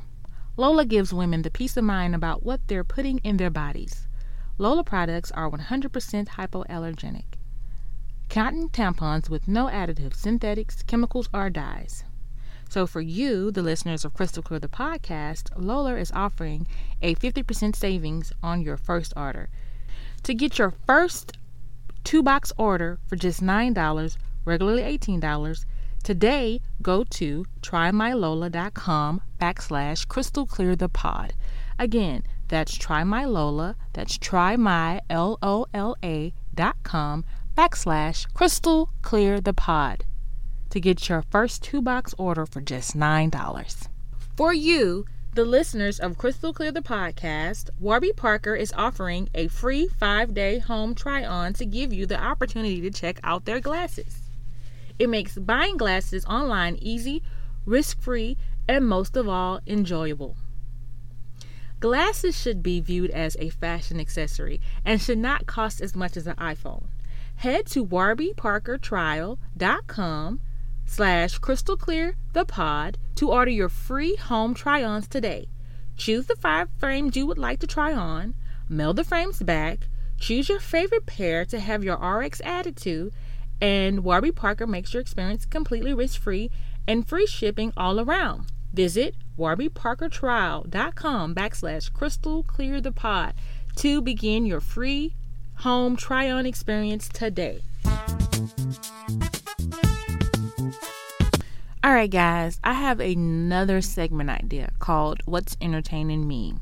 Lola 0.55 0.85
gives 0.85 1.11
women 1.11 1.41
the 1.41 1.49
peace 1.49 1.77
of 1.77 1.83
mind 1.83 2.13
about 2.13 2.43
what 2.43 2.67
they're 2.67 2.83
putting 2.83 3.17
in 3.19 3.37
their 3.37 3.49
bodies. 3.49 4.07
Lola 4.59 4.83
products 4.83 5.31
are 5.31 5.49
100% 5.49 6.27
hypoallergenic. 6.27 7.25
Cotton 8.29 8.69
tampons 8.69 9.29
with 9.29 9.47
no 9.47 9.65
additives, 9.65 10.17
synthetics, 10.17 10.83
chemicals, 10.83 11.27
or 11.33 11.49
dyes. 11.49 12.03
So, 12.69 12.85
for 12.85 13.01
you, 13.01 13.49
the 13.49 13.63
listeners 13.63 14.05
of 14.05 14.13
Crystal 14.13 14.43
Clear 14.43 14.59
the 14.59 14.67
podcast, 14.67 15.49
Lola 15.55 15.95
is 15.95 16.11
offering 16.11 16.67
a 17.01 17.15
50% 17.15 17.75
savings 17.75 18.31
on 18.43 18.61
your 18.61 18.77
first 18.77 19.11
order. 19.17 19.49
To 20.21 20.35
get 20.35 20.59
your 20.59 20.73
first 20.85 21.35
two 22.03 22.21
box 22.21 22.53
order 22.57 22.99
for 23.07 23.15
just 23.15 23.41
$9, 23.41 24.17
regularly 24.45 24.83
$18, 24.83 25.65
today 26.03 26.59
go 26.81 27.03
to 27.03 27.45
trymylola.com 27.61 29.21
backslash 29.39 30.07
crystal 30.07 30.45
clear 30.45 30.75
the 30.75 30.89
pod. 30.89 31.33
Again, 31.79 32.23
that's 32.47 32.77
trymylola, 32.77 33.75
that's 33.93 34.17
trymy, 34.17 34.99
L-O-L-A 35.09 36.33
dot 36.53 36.75
com 36.83 37.25
backslash 37.57 38.31
crystal 38.33 38.89
clear 39.01 39.41
the 39.41 39.53
pod 39.53 40.05
to 40.73 40.79
get 40.79 41.07
your 41.07 41.21
first 41.29 41.61
two 41.61 41.81
box 41.81 42.15
order 42.17 42.47
for 42.47 42.59
just 42.59 42.97
$9. 42.97 43.87
For 44.35 44.53
you, 44.53 45.05
the 45.35 45.45
listeners 45.45 45.99
of 45.99 46.17
Crystal 46.17 46.51
Clear 46.51 46.71
the 46.71 46.81
podcast, 46.81 47.69
Warby 47.79 48.13
Parker 48.13 48.55
is 48.55 48.73
offering 48.75 49.29
a 49.35 49.47
free 49.47 49.87
five 49.87 50.33
day 50.33 50.59
home 50.59 50.95
try 50.95 51.23
on 51.23 51.53
to 51.53 51.65
give 51.65 51.93
you 51.93 52.07
the 52.07 52.19
opportunity 52.19 52.81
to 52.81 52.91
check 52.91 53.19
out 53.23 53.45
their 53.45 53.59
glasses. 53.59 54.22
It 55.03 55.09
makes 55.09 55.37
buying 55.37 55.75
glasses 55.75 56.23
online 56.23 56.77
easy, 56.77 57.21
risk 57.65 57.99
free, 57.99 58.37
and 58.69 58.87
most 58.87 59.17
of 59.17 59.27
all, 59.27 59.59
enjoyable. 59.67 60.37
Glasses 61.81 62.41
should 62.41 62.63
be 62.63 62.79
viewed 62.79 63.11
as 63.11 63.35
a 63.37 63.49
fashion 63.49 63.99
accessory 63.99 64.61
and 64.85 65.01
should 65.01 65.17
not 65.17 65.45
cost 65.45 65.81
as 65.81 65.93
much 65.93 66.15
as 66.15 66.25
an 66.25 66.37
iPhone. 66.37 66.85
Head 67.35 67.65
to 67.65 67.85
warbyparkertrial.com 67.85 70.39
slash 70.85 71.37
crystal 71.39 71.75
clear 71.75 72.15
the 72.31 72.45
pod 72.45 72.97
to 73.15 73.29
order 73.29 73.51
your 73.51 73.67
free 73.67 74.15
home 74.15 74.53
try-ons 74.53 75.09
today. 75.09 75.49
Choose 75.97 76.27
the 76.27 76.37
five 76.37 76.69
frames 76.77 77.17
you 77.17 77.25
would 77.25 77.37
like 77.37 77.59
to 77.59 77.67
try 77.67 77.93
on, 77.93 78.35
mail 78.69 78.93
the 78.93 79.03
frames 79.03 79.43
back, 79.43 79.89
choose 80.17 80.47
your 80.47 80.61
favorite 80.61 81.05
pair 81.05 81.43
to 81.43 81.59
have 81.59 81.83
your 81.83 81.97
RX 81.97 82.39
added 82.45 82.77
to, 82.77 83.11
and 83.63 84.04
Warby 84.04 84.34
Parker 84.34 84.67
makes 84.67 84.93
your 84.93 84.99
experience 84.99 85.45
completely 85.45 85.93
risk 85.93 86.19
free 86.19 86.52
and 86.86 87.08
free 87.08 87.26
shipping 87.26 87.71
all 87.78 87.97
around. 87.97 88.47
Visit 88.73 89.15
warbyparkertrial.com 89.39 91.34
backslash 91.34 91.93
crystal 91.93 92.43
clear 92.43 92.82
the 92.82 92.91
pod 92.91 93.34
to 93.78 94.02
begin 94.02 94.45
your 94.45 94.60
free 94.60 95.13
home 95.60 95.95
try 95.95 96.30
on 96.30 96.45
experience 96.45 97.08
today. 97.08 97.62
All 101.86 101.93
right, 101.93 102.12
guys, 102.12 102.60
I 102.65 102.73
have 102.73 102.99
another 102.99 103.80
segment 103.80 104.30
idea 104.30 104.71
called 104.80 105.21
What's 105.23 105.56
Entertaining 105.62 106.28
Me, 106.28 106.56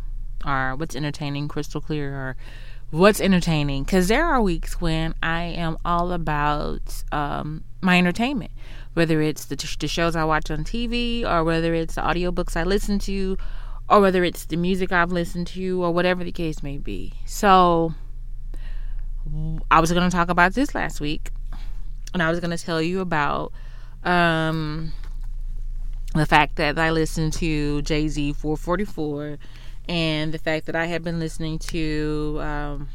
or 0.45 0.75
What's 0.75 0.95
Entertaining 0.95 1.47
Crystal 1.47 1.81
Clear, 1.81 2.13
or 2.13 2.37
What's 2.91 3.21
Entertaining. 3.21 3.83
Because 3.83 4.09
there 4.09 4.25
are 4.25 4.41
weeks 4.41 4.81
when 4.81 5.15
I 5.23 5.43
am 5.43 5.77
all 5.85 6.11
about 6.11 7.03
um, 7.13 7.63
my 7.79 7.97
entertainment, 7.97 8.51
whether 8.93 9.21
it's 9.21 9.45
the, 9.45 9.55
the 9.79 9.87
shows 9.87 10.17
I 10.17 10.25
watch 10.25 10.51
on 10.51 10.65
TV, 10.65 11.23
or 11.25 11.45
whether 11.45 11.73
it's 11.73 11.95
the 11.95 12.01
audiobooks 12.01 12.57
I 12.57 12.63
listen 12.63 12.99
to, 12.99 13.37
or 13.89 14.01
whether 14.01 14.25
it's 14.25 14.45
the 14.45 14.57
music 14.57 14.91
I've 14.91 15.11
listened 15.11 15.47
to, 15.47 15.81
or 15.81 15.91
whatever 15.93 16.25
the 16.25 16.33
case 16.33 16.61
may 16.61 16.77
be. 16.77 17.13
So, 17.25 17.93
I 19.71 19.79
was 19.79 19.93
going 19.93 20.09
to 20.09 20.15
talk 20.15 20.29
about 20.29 20.53
this 20.53 20.75
last 20.75 20.99
week, 20.99 21.31
and 22.13 22.21
I 22.21 22.29
was 22.29 22.41
going 22.41 22.55
to 22.55 22.63
tell 22.63 22.81
you 22.81 22.99
about. 22.99 23.53
Um, 24.03 24.91
the 26.13 26.25
fact 26.25 26.57
that 26.57 26.77
I 26.77 26.91
listened 26.91 27.33
to 27.33 27.81
Jay 27.83 28.07
Z 28.07 28.33
444 28.33 29.37
and 29.91 30.33
the 30.33 30.37
fact 30.37 30.67
that 30.67 30.75
I 30.75 30.85
have 30.85 31.03
been 31.03 31.19
listening 31.19 31.59
to 31.59 32.37
um, 32.39 32.87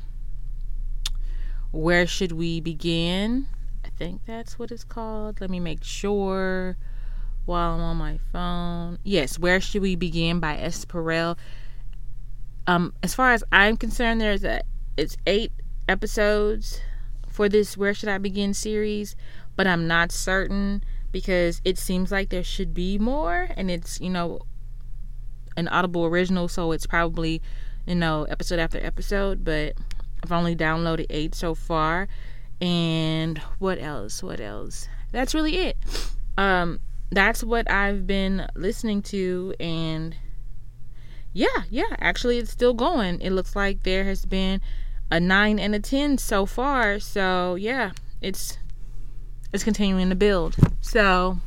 Where 1.70 2.06
Should 2.06 2.32
We 2.32 2.58
Begin? 2.58 3.48
I 3.84 3.90
think 3.90 4.22
that's 4.24 4.58
what 4.58 4.70
it's 4.70 4.82
called. 4.82 5.42
Let 5.42 5.50
me 5.50 5.60
make 5.60 5.84
sure 5.84 6.78
while 7.44 7.74
I'm 7.74 7.82
on 7.82 7.98
my 7.98 8.18
phone. 8.32 8.98
Yes, 9.04 9.38
Where 9.38 9.60
Should 9.60 9.82
We 9.82 9.94
Begin 9.94 10.40
by 10.40 10.56
S. 10.56 10.86
Um, 12.66 12.94
as 13.02 13.14
far 13.14 13.32
as 13.32 13.44
I'm 13.52 13.76
concerned, 13.76 14.22
there's 14.22 14.42
a 14.42 14.62
it's 14.96 15.18
eight 15.26 15.52
episodes 15.90 16.80
for 17.28 17.46
this 17.46 17.76
Where 17.76 17.92
Should 17.92 18.08
I 18.08 18.16
Begin 18.16 18.54
series, 18.54 19.16
but 19.54 19.66
I'm 19.66 19.86
not 19.86 20.12
certain 20.12 20.82
because 21.12 21.60
it 21.62 21.76
seems 21.76 22.10
like 22.10 22.30
there 22.30 22.42
should 22.42 22.72
be 22.72 22.98
more 22.98 23.50
and 23.54 23.70
it's 23.70 24.00
you 24.00 24.08
know 24.08 24.40
an 25.56 25.68
audible 25.68 26.04
original 26.04 26.48
so 26.48 26.72
it's 26.72 26.86
probably 26.86 27.40
you 27.86 27.94
know 27.94 28.24
episode 28.24 28.58
after 28.58 28.78
episode 28.84 29.44
but 29.44 29.74
i've 30.22 30.32
only 30.32 30.56
downloaded 30.56 31.06
eight 31.10 31.34
so 31.34 31.54
far. 31.54 32.08
And 32.60 33.38
what 33.58 33.78
else? 33.78 34.22
What 34.22 34.40
else? 34.40 34.88
That's 35.12 35.34
really 35.34 35.56
it. 35.56 35.76
Um 36.36 36.80
that's 37.10 37.44
what 37.44 37.70
i've 37.70 38.04
been 38.04 38.48
listening 38.56 39.00
to 39.00 39.54
and 39.60 40.16
yeah 41.32 41.62
yeah 41.70 41.94
actually 42.00 42.38
it's 42.38 42.50
still 42.50 42.74
going. 42.74 43.20
It 43.20 43.30
looks 43.30 43.54
like 43.54 43.84
there 43.84 44.04
has 44.04 44.24
been 44.24 44.60
a 45.10 45.20
9 45.20 45.58
and 45.60 45.74
a 45.74 45.78
10 45.78 46.18
so 46.18 46.46
far 46.46 46.98
so 46.98 47.54
yeah 47.54 47.92
it's 48.20 48.58
it's 49.52 49.62
continuing 49.62 50.08
to 50.08 50.16
build. 50.16 50.56
So 50.80 51.38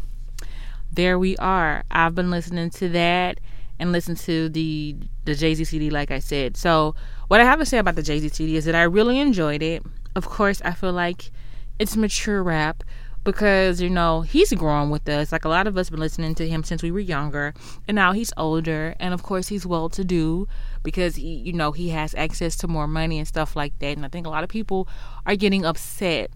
there 0.91 1.19
we 1.19 1.35
are. 1.37 1.83
I've 1.91 2.15
been 2.15 2.31
listening 2.31 2.69
to 2.71 2.89
that 2.89 3.39
and 3.79 3.91
listen 3.91 4.15
to 4.15 4.49
the 4.49 4.95
the 5.25 5.35
Jay 5.35 5.55
Z 5.55 5.63
CD, 5.65 5.89
like 5.89 6.11
I 6.11 6.19
said. 6.19 6.57
So 6.57 6.95
what 7.27 7.39
I 7.39 7.43
have 7.43 7.59
to 7.59 7.65
say 7.65 7.77
about 7.77 7.95
the 7.95 8.03
Jay 8.03 8.19
Z 8.19 8.29
CD 8.29 8.55
is 8.55 8.65
that 8.65 8.75
I 8.75 8.83
really 8.83 9.19
enjoyed 9.19 9.61
it. 9.61 9.83
Of 10.15 10.27
course, 10.27 10.61
I 10.63 10.71
feel 10.71 10.93
like 10.93 11.31
it's 11.79 11.95
mature 11.95 12.43
rap 12.43 12.83
because 13.23 13.81
you 13.81 13.89
know 13.89 14.21
he's 14.21 14.51
grown 14.53 14.89
with 14.89 15.07
us. 15.07 15.31
Like 15.31 15.45
a 15.45 15.49
lot 15.49 15.67
of 15.67 15.77
us 15.77 15.89
been 15.89 15.99
listening 15.99 16.35
to 16.35 16.47
him 16.47 16.63
since 16.63 16.83
we 16.83 16.91
were 16.91 16.99
younger, 16.99 17.53
and 17.87 17.95
now 17.95 18.11
he's 18.11 18.33
older, 18.37 18.95
and 18.99 19.13
of 19.13 19.23
course 19.23 19.47
he's 19.47 19.65
well 19.65 19.89
to 19.89 20.03
do 20.03 20.47
because 20.83 21.15
he, 21.15 21.35
you 21.35 21.53
know, 21.53 21.71
he 21.71 21.89
has 21.89 22.15
access 22.15 22.55
to 22.57 22.67
more 22.67 22.87
money 22.87 23.19
and 23.19 23.27
stuff 23.27 23.55
like 23.55 23.77
that. 23.79 23.95
And 23.97 24.05
I 24.05 24.09
think 24.09 24.25
a 24.25 24.29
lot 24.29 24.43
of 24.43 24.49
people 24.49 24.87
are 25.25 25.35
getting 25.35 25.65
upset 25.65 26.31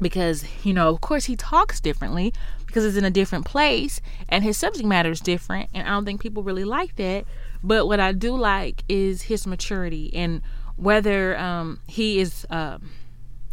because 0.00 0.44
you 0.64 0.72
know 0.72 0.88
of 0.88 1.00
course 1.00 1.26
he 1.26 1.36
talks 1.36 1.80
differently 1.80 2.32
because 2.70 2.84
it's 2.84 2.96
in 2.96 3.04
a 3.04 3.10
different 3.10 3.44
place 3.44 4.00
and 4.28 4.44
his 4.44 4.56
subject 4.56 4.86
matter 4.86 5.10
is 5.10 5.20
different 5.20 5.68
and 5.74 5.86
i 5.86 5.90
don't 5.90 6.04
think 6.04 6.20
people 6.20 6.42
really 6.42 6.64
like 6.64 6.96
that. 6.96 7.24
But 7.62 7.86
what 7.86 8.00
i 8.00 8.12
do 8.12 8.36
like 8.36 8.84
is 8.88 9.22
his 9.22 9.46
maturity 9.46 10.10
and 10.14 10.40
whether 10.76 11.36
um, 11.36 11.80
he 11.86 12.20
is 12.20 12.46
uh, 12.48 12.78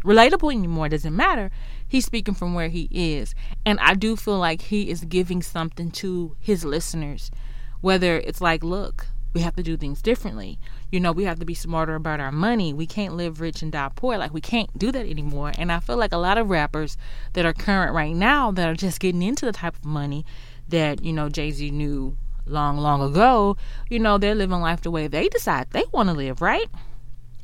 relatable 0.04 0.54
anymore 0.54 0.88
doesn't 0.88 1.16
matter. 1.16 1.52
He's 1.86 2.06
speaking 2.06 2.34
from 2.34 2.54
where 2.54 2.70
he 2.70 2.88
is. 2.92 3.36
And 3.66 3.80
i 3.80 3.94
do 3.94 4.16
feel 4.16 4.38
like 4.38 4.62
he 4.62 4.90
is 4.90 5.04
giving 5.04 5.42
something 5.42 5.92
to 5.92 6.36
his 6.40 6.64
listeners 6.64 7.32
whether 7.82 8.18
it's 8.18 8.42
like 8.42 8.64
look 8.64 9.08
we 9.38 9.44
have 9.44 9.56
to 9.56 9.62
do 9.62 9.78
things 9.78 10.02
differently. 10.02 10.58
You 10.92 11.00
know, 11.00 11.12
we 11.12 11.26
have 11.26 11.38
to 11.38 11.46
be 11.46 11.54
smarter 11.54 11.94
about 11.94 12.20
our 12.20 12.32
money. 12.32 12.74
We 12.74 12.88
can't 12.88 13.16
live 13.16 13.40
rich 13.40 13.62
and 13.62 13.72
die 13.72 13.92
poor. 13.96 14.18
Like, 14.18 14.34
we 14.34 14.42
can't 14.42 14.76
do 14.76 14.92
that 14.92 15.06
anymore. 15.06 15.52
And 15.60 15.72
I 15.72 15.80
feel 15.80 15.96
like 15.96 16.12
a 16.12 16.18
lot 16.18 16.40
of 16.40 16.50
rappers 16.50 16.98
that 17.34 17.46
are 17.46 17.54
current 17.54 17.94
right 17.94 18.16
now 18.16 18.50
that 18.50 18.68
are 18.68 18.74
just 18.74 19.00
getting 19.00 19.22
into 19.22 19.46
the 19.46 19.52
type 19.52 19.76
of 19.76 19.86
money 19.86 20.26
that, 20.70 21.04
you 21.04 21.14
know, 21.14 21.30
Jay 21.30 21.52
Z 21.52 21.70
knew 21.70 22.18
long, 22.48 22.78
long 22.78 23.04
ago, 23.04 23.58
you 23.92 24.00
know, 24.00 24.18
they're 24.18 24.34
living 24.34 24.60
life 24.60 24.82
the 24.82 24.90
way 24.90 25.06
they 25.06 25.30
decide 25.30 25.68
they 25.70 25.84
want 25.92 26.10
to 26.10 26.16
live, 26.16 26.42
right? 26.42 26.66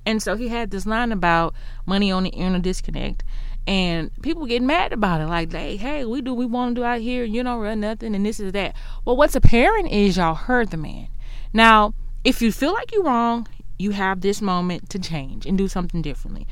And 0.04 0.20
so 0.20 0.36
he 0.36 0.48
had 0.48 0.72
this 0.72 0.88
line 0.88 1.12
about 1.12 1.54
money 1.86 2.12
on 2.12 2.24
the 2.24 2.32
inner 2.32 2.58
disconnect. 2.58 3.24
And 3.68 4.10
people 4.24 4.48
getting 4.48 4.66
mad 4.66 4.94
about 4.94 5.22
it, 5.22 5.28
like, 5.28 5.52
hey, 5.52 5.78
hey, 5.78 6.06
we 6.06 6.22
do 6.22 6.34
we 6.34 6.48
want 6.48 6.74
to 6.74 6.82
do 6.82 6.86
out 6.86 7.02
here, 7.02 7.24
you 7.24 7.44
don't 7.44 7.62
run 7.62 7.82
nothing, 7.82 8.16
and 8.16 8.26
this 8.26 8.40
is 8.40 8.52
that. 8.54 8.76
Well, 9.06 9.16
what's 9.16 9.36
apparent 9.36 9.92
is 9.92 10.18
y'all 10.18 10.34
heard 10.34 10.72
the 10.72 10.78
man. 10.78 11.10
Now, 11.54 11.94
if 12.24 12.42
you 12.42 12.52
feel 12.52 12.74
like 12.74 12.92
you're 12.92 13.04
wrong, 13.04 13.48
you 13.78 13.92
have 13.92 14.22
this 14.22 14.42
moment 14.42 14.90
to 14.90 15.00
change 15.00 15.46
and 15.46 15.58
do 15.58 15.68
something 15.68 16.02
differently 16.02 16.48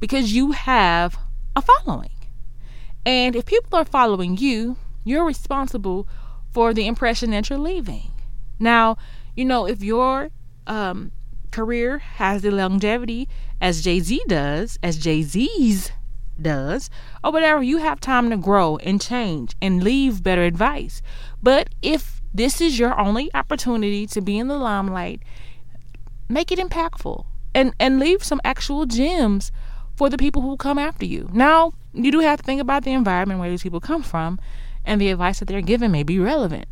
because 0.00 0.32
you 0.32 0.52
have 0.52 1.16
a 1.56 1.62
following. 1.62 2.10
And 3.04 3.34
if 3.34 3.46
people 3.46 3.78
are 3.78 3.84
following 3.84 4.36
you, 4.36 4.76
you're 5.04 5.24
responsible 5.24 6.06
for 6.52 6.74
the 6.74 6.86
impression 6.86 7.30
that 7.30 7.50
you're 7.50 7.58
leaving. 7.58 8.12
Now, 8.58 8.96
you 9.34 9.44
know, 9.44 9.66
if 9.66 9.82
your 9.82 10.30
um, 10.66 11.12
career 11.50 11.98
has 11.98 12.42
the 12.42 12.50
longevity 12.50 13.28
as 13.60 13.82
Jay 13.82 14.00
Z 14.00 14.22
does, 14.28 14.78
as 14.82 14.96
Jay 14.98 15.22
Z's 15.22 15.92
does, 16.40 16.90
or 17.24 17.32
whatever, 17.32 17.62
you 17.62 17.78
have 17.78 18.00
time 18.00 18.30
to 18.30 18.36
grow 18.36 18.76
and 18.78 19.00
change 19.00 19.54
and 19.60 19.82
leave 19.82 20.22
better 20.22 20.42
advice. 20.42 21.02
But 21.42 21.70
if 21.82 22.21
this 22.34 22.60
is 22.60 22.78
your 22.78 22.98
only 22.98 23.32
opportunity 23.34 24.06
to 24.06 24.20
be 24.20 24.38
in 24.38 24.48
the 24.48 24.56
limelight. 24.56 25.22
Make 26.28 26.50
it 26.50 26.58
impactful 26.58 27.26
and 27.54 27.74
and 27.78 27.98
leave 27.98 28.24
some 28.24 28.40
actual 28.44 28.86
gems 28.86 29.52
for 29.96 30.08
the 30.08 30.16
people 30.16 30.42
who 30.42 30.56
come 30.56 30.78
after 30.78 31.04
you. 31.04 31.28
Now, 31.32 31.72
you 31.92 32.10
do 32.10 32.20
have 32.20 32.38
to 32.38 32.44
think 32.44 32.60
about 32.60 32.84
the 32.84 32.92
environment 32.92 33.40
where 33.40 33.50
these 33.50 33.62
people 33.62 33.80
come 33.80 34.02
from 34.02 34.40
and 34.84 35.00
the 35.00 35.10
advice 35.10 35.38
that 35.38 35.46
they're 35.46 35.60
given 35.60 35.92
may 35.92 36.02
be 36.02 36.18
relevant. 36.18 36.66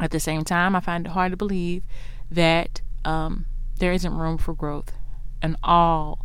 At 0.00 0.12
the 0.12 0.20
same 0.20 0.44
time, 0.44 0.76
I 0.76 0.80
find 0.80 1.06
it 1.06 1.10
hard 1.10 1.32
to 1.32 1.36
believe 1.36 1.82
that 2.30 2.80
um, 3.04 3.46
there 3.78 3.92
isn't 3.92 4.16
room 4.16 4.38
for 4.38 4.54
growth 4.54 4.92
and 5.42 5.56
all 5.62 6.24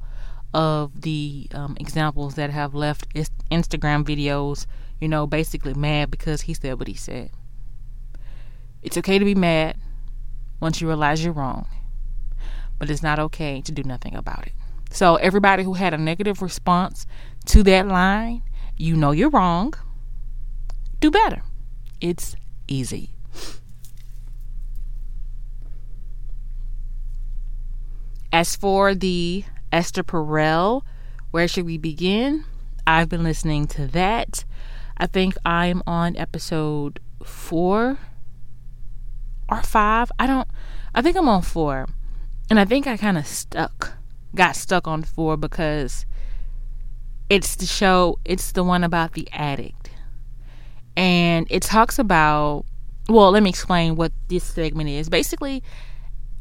of 0.54 1.02
the 1.02 1.47
um, 1.54 1.76
examples 1.80 2.36
that 2.36 2.52
have 2.52 2.76
left 2.76 3.10
Instagram 3.49 4.04
videos, 4.04 4.67
you 5.02 5.08
know, 5.08 5.26
basically 5.26 5.73
mad 5.73 6.12
because 6.12 6.41
he 6.41 6.54
said 6.54 6.78
what 6.78 6.88
he 6.88 6.93
said. 6.93 7.32
It's 8.84 8.98
okay 8.98 9.17
to 9.17 9.26
be 9.26 9.36
mad 9.36 9.78
once 10.60 10.82
you 10.82 10.88
realize 10.88 11.24
you're 11.24 11.34
wrong, 11.34 11.67
but 12.78 12.89
it's 12.89 13.02
not 13.02 13.17
okay 13.17 13.62
to 13.62 13.72
do 13.72 13.84
nothing 13.84 14.15
about 14.15 14.46
it. 14.46 14.54
So, 14.91 15.15
everybody 15.15 15.63
who 15.63 15.74
had 15.74 15.93
a 15.93 15.98
negative 15.98 16.41
response 16.41 17.08
to 17.46 17.63
that 17.63 17.88
line, 17.88 18.43
you 18.78 18.96
know 18.96 19.12
you're 19.12 19.30
wrong. 19.30 19.74
Do 21.00 21.10
better. 21.10 21.41
It's 22.00 22.36
easy. 22.67 23.10
As 28.32 28.56
for 28.56 28.93
the 28.93 29.46
Esther 29.72 30.04
Perel, 30.04 30.84
where 31.32 31.48
should 31.48 31.65
we 31.65 31.78
begin? 31.78 32.46
I've 32.86 33.10
been 33.10 33.24
listening 33.24 33.67
to 33.67 33.88
that. 33.88 34.43
I 34.98 35.08
think 35.08 35.36
I'm 35.46 35.82
on 35.88 36.15
episode 36.17 37.00
four 37.24 37.98
or 39.60 39.63
five. 39.63 40.12
I 40.20 40.28
don't. 40.28 40.48
I 40.94 41.02
think 41.02 41.18
I'm 41.18 41.30
on 41.30 41.42
four, 41.42 41.88
and 42.50 42.60
I 42.60 42.66
think 42.66 42.88
I 42.88 42.98
kind 42.98 43.18
of 43.18 43.26
stuck, 43.26 43.94
got 44.36 44.56
stuck 44.56 44.88
on 44.88 45.04
four 45.04 45.38
because 45.38 46.06
it's 47.30 47.56
the 47.56 47.66
show. 47.66 48.20
It's 48.26 48.52
the 48.52 48.63
one 48.63 48.84
about 48.84 49.13
the 49.13 49.28
addict, 49.32 49.89
and 50.96 51.48
it 51.50 51.63
talks 51.63 52.00
about. 52.00 52.66
Well, 53.10 53.32
let 53.32 53.44
me 53.44 53.50
explain 53.50 53.98
what 53.98 54.13
this 54.30 54.46
segment 54.46 54.89
is. 54.89 55.10
Basically, 55.10 55.62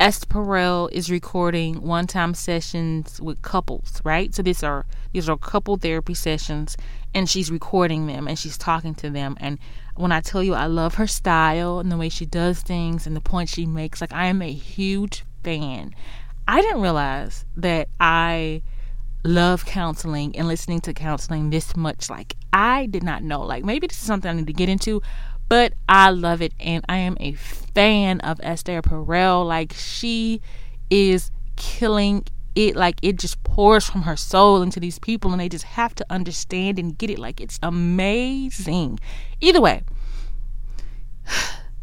Esther 0.02 0.26
Perel 0.26 0.88
is 0.90 1.10
recording 1.10 1.80
one-time 1.82 2.34
sessions 2.34 3.20
with 3.20 3.40
couples, 3.42 4.00
right? 4.04 4.34
So 4.34 4.42
these 4.42 4.62
are 4.64 4.84
these 5.12 5.28
are 5.28 5.36
couple 5.36 5.76
therapy 5.76 6.14
sessions, 6.14 6.76
and 7.14 7.30
she's 7.30 7.50
recording 7.50 8.06
them 8.06 8.26
and 8.26 8.38
she's 8.38 8.58
talking 8.58 8.94
to 8.96 9.10
them. 9.10 9.36
And 9.40 9.58
when 9.94 10.12
I 10.12 10.20
tell 10.20 10.42
you 10.42 10.54
I 10.54 10.66
love 10.66 10.94
her 10.94 11.06
style 11.06 11.78
and 11.78 11.90
the 11.90 11.96
way 11.96 12.08
she 12.08 12.26
does 12.26 12.60
things 12.60 13.06
and 13.06 13.14
the 13.14 13.20
points 13.20 13.52
she 13.52 13.66
makes, 13.66 14.00
like 14.00 14.12
I 14.12 14.26
am 14.26 14.42
a 14.42 14.52
huge 14.52 15.24
fan. 15.44 15.94
I 16.48 16.60
didn't 16.60 16.80
realize 16.80 17.44
that 17.56 17.88
I 18.00 18.62
love 19.24 19.64
counseling 19.64 20.36
and 20.36 20.48
listening 20.48 20.80
to 20.80 20.92
counseling 20.92 21.50
this 21.50 21.76
much. 21.76 22.10
Like 22.10 22.36
I 22.52 22.86
did 22.86 23.02
not 23.02 23.22
know. 23.22 23.42
Like 23.42 23.64
maybe 23.64 23.86
this 23.86 23.98
is 23.98 24.04
something 24.04 24.30
I 24.30 24.34
need 24.34 24.46
to 24.46 24.52
get 24.52 24.68
into, 24.68 25.02
but 25.48 25.74
I 25.88 26.10
love 26.10 26.42
it 26.42 26.54
and 26.58 26.84
I 26.88 26.98
am 26.98 27.16
a 27.20 27.32
fan 27.34 28.20
of 28.20 28.40
Esther 28.42 28.82
Perel. 28.82 29.46
Like 29.46 29.72
she 29.72 30.40
is 30.90 31.30
killing 31.56 32.24
it 32.54 32.76
like 32.76 32.96
it 33.02 33.18
just 33.18 33.42
pours 33.42 33.88
from 33.88 34.02
her 34.02 34.16
soul 34.16 34.62
into 34.62 34.78
these 34.78 34.98
people 34.98 35.32
and 35.32 35.40
they 35.40 35.48
just 35.48 35.64
have 35.64 35.94
to 35.94 36.06
understand 36.10 36.78
and 36.78 36.98
get 36.98 37.10
it 37.10 37.18
like 37.18 37.40
it's 37.40 37.58
amazing. 37.62 38.98
Either 39.40 39.60
way. 39.60 39.82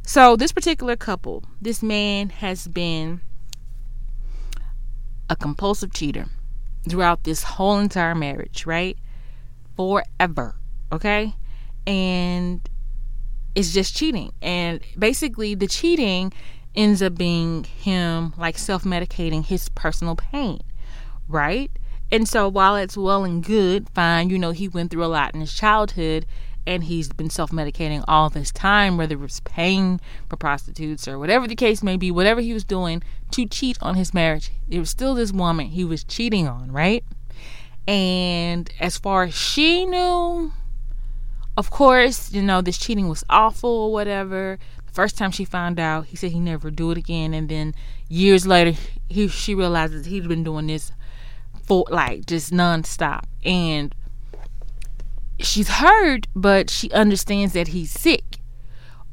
So 0.01 0.35
this 0.35 0.51
particular 0.51 0.95
couple, 0.95 1.43
this 1.61 1.83
man 1.83 2.29
has 2.29 2.67
been 2.67 3.21
a 5.29 5.35
compulsive 5.35 5.93
cheater 5.93 6.25
throughout 6.89 7.25
this 7.25 7.43
whole 7.43 7.77
entire 7.77 8.15
marriage, 8.15 8.65
right? 8.65 8.97
Forever. 9.75 10.55
Okay? 10.91 11.35
And 11.85 12.67
it's 13.53 13.71
just 13.71 13.95
cheating. 13.95 14.31
And 14.41 14.81
basically, 14.97 15.53
the 15.53 15.67
cheating 15.67 16.33
ends 16.79 17.01
up 17.01 17.15
being 17.15 17.65
him 17.65 18.33
like 18.37 18.57
self 18.57 18.83
medicating 18.83 19.45
his 19.45 19.67
personal 19.69 20.15
pain, 20.15 20.61
right? 21.27 21.69
And 22.09 22.27
so, 22.27 22.47
while 22.47 22.77
it's 22.77 22.95
well 22.95 23.25
and 23.25 23.43
good, 23.43 23.89
fine, 23.89 24.29
you 24.29 24.39
know, 24.39 24.51
he 24.51 24.69
went 24.69 24.89
through 24.89 25.03
a 25.03 25.07
lot 25.07 25.35
in 25.35 25.41
his 25.41 25.53
childhood 25.53 26.25
and 26.65 26.85
he's 26.85 27.09
been 27.09 27.29
self 27.29 27.51
medicating 27.51 28.03
all 28.07 28.29
this 28.29 28.49
time, 28.51 28.95
whether 28.95 29.15
it 29.15 29.19
was 29.19 29.41
paying 29.41 29.99
for 30.29 30.37
prostitutes 30.37 31.05
or 31.05 31.19
whatever 31.19 31.47
the 31.47 31.55
case 31.55 31.83
may 31.83 31.97
be, 31.97 32.11
whatever 32.11 32.39
he 32.39 32.53
was 32.53 32.63
doing 32.63 33.03
to 33.31 33.45
cheat 33.45 33.77
on 33.81 33.95
his 33.95 34.13
marriage. 34.13 34.51
It 34.69 34.79
was 34.79 34.89
still 34.89 35.13
this 35.13 35.33
woman 35.33 35.67
he 35.67 35.83
was 35.83 36.05
cheating 36.05 36.47
on, 36.47 36.71
right? 36.71 37.03
And 37.87 38.71
as 38.79 38.97
far 38.97 39.23
as 39.23 39.33
she 39.33 39.85
knew, 39.85 40.53
of 41.57 41.71
course, 41.71 42.31
you 42.31 42.41
know, 42.41 42.61
this 42.61 42.77
cheating 42.77 43.09
was 43.09 43.25
awful 43.29 43.69
or 43.69 43.91
whatever. 43.91 44.59
First 44.99 45.17
time 45.17 45.31
she 45.31 45.45
found 45.45 45.79
out, 45.79 46.07
he 46.07 46.17
said 46.17 46.31
he 46.31 46.41
never 46.41 46.69
do 46.69 46.91
it 46.91 46.97
again. 46.97 47.33
And 47.33 47.47
then 47.47 47.73
years 48.09 48.45
later, 48.45 48.77
he 49.07 49.29
she 49.29 49.55
realizes 49.55 50.07
he'd 50.07 50.27
been 50.27 50.43
doing 50.43 50.67
this 50.67 50.91
for 51.63 51.85
like 51.89 52.25
just 52.25 52.51
nonstop. 52.51 53.23
And 53.45 53.95
she's 55.39 55.69
hurt, 55.69 56.27
but 56.35 56.69
she 56.69 56.91
understands 56.91 57.53
that 57.53 57.69
he's 57.69 57.91
sick 57.91 58.39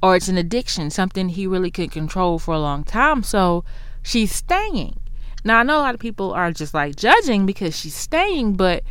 or 0.02 0.16
it's 0.16 0.26
an 0.26 0.36
addiction, 0.36 0.90
something 0.90 1.28
he 1.28 1.46
really 1.46 1.70
could 1.70 1.92
control 1.92 2.40
for 2.40 2.52
a 2.52 2.58
long 2.58 2.82
time. 2.82 3.22
So 3.22 3.64
she's 4.02 4.32
staying. 4.34 4.98
Now, 5.44 5.60
I 5.60 5.62
know 5.62 5.78
a 5.78 5.86
lot 5.86 5.94
of 5.94 6.00
people 6.00 6.32
are 6.32 6.50
just 6.50 6.74
like 6.74 6.96
judging 6.96 7.46
because 7.46 7.78
she's 7.78 7.94
staying, 7.94 8.54
but 8.54 8.82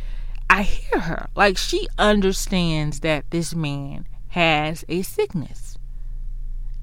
I 0.48 0.62
hear 0.62 1.00
her. 1.00 1.28
Like 1.36 1.58
she 1.58 1.88
understands 1.98 3.00
that 3.00 3.30
this 3.30 3.54
man 3.54 4.06
has 4.28 4.82
a 4.88 5.02
sickness. 5.02 5.65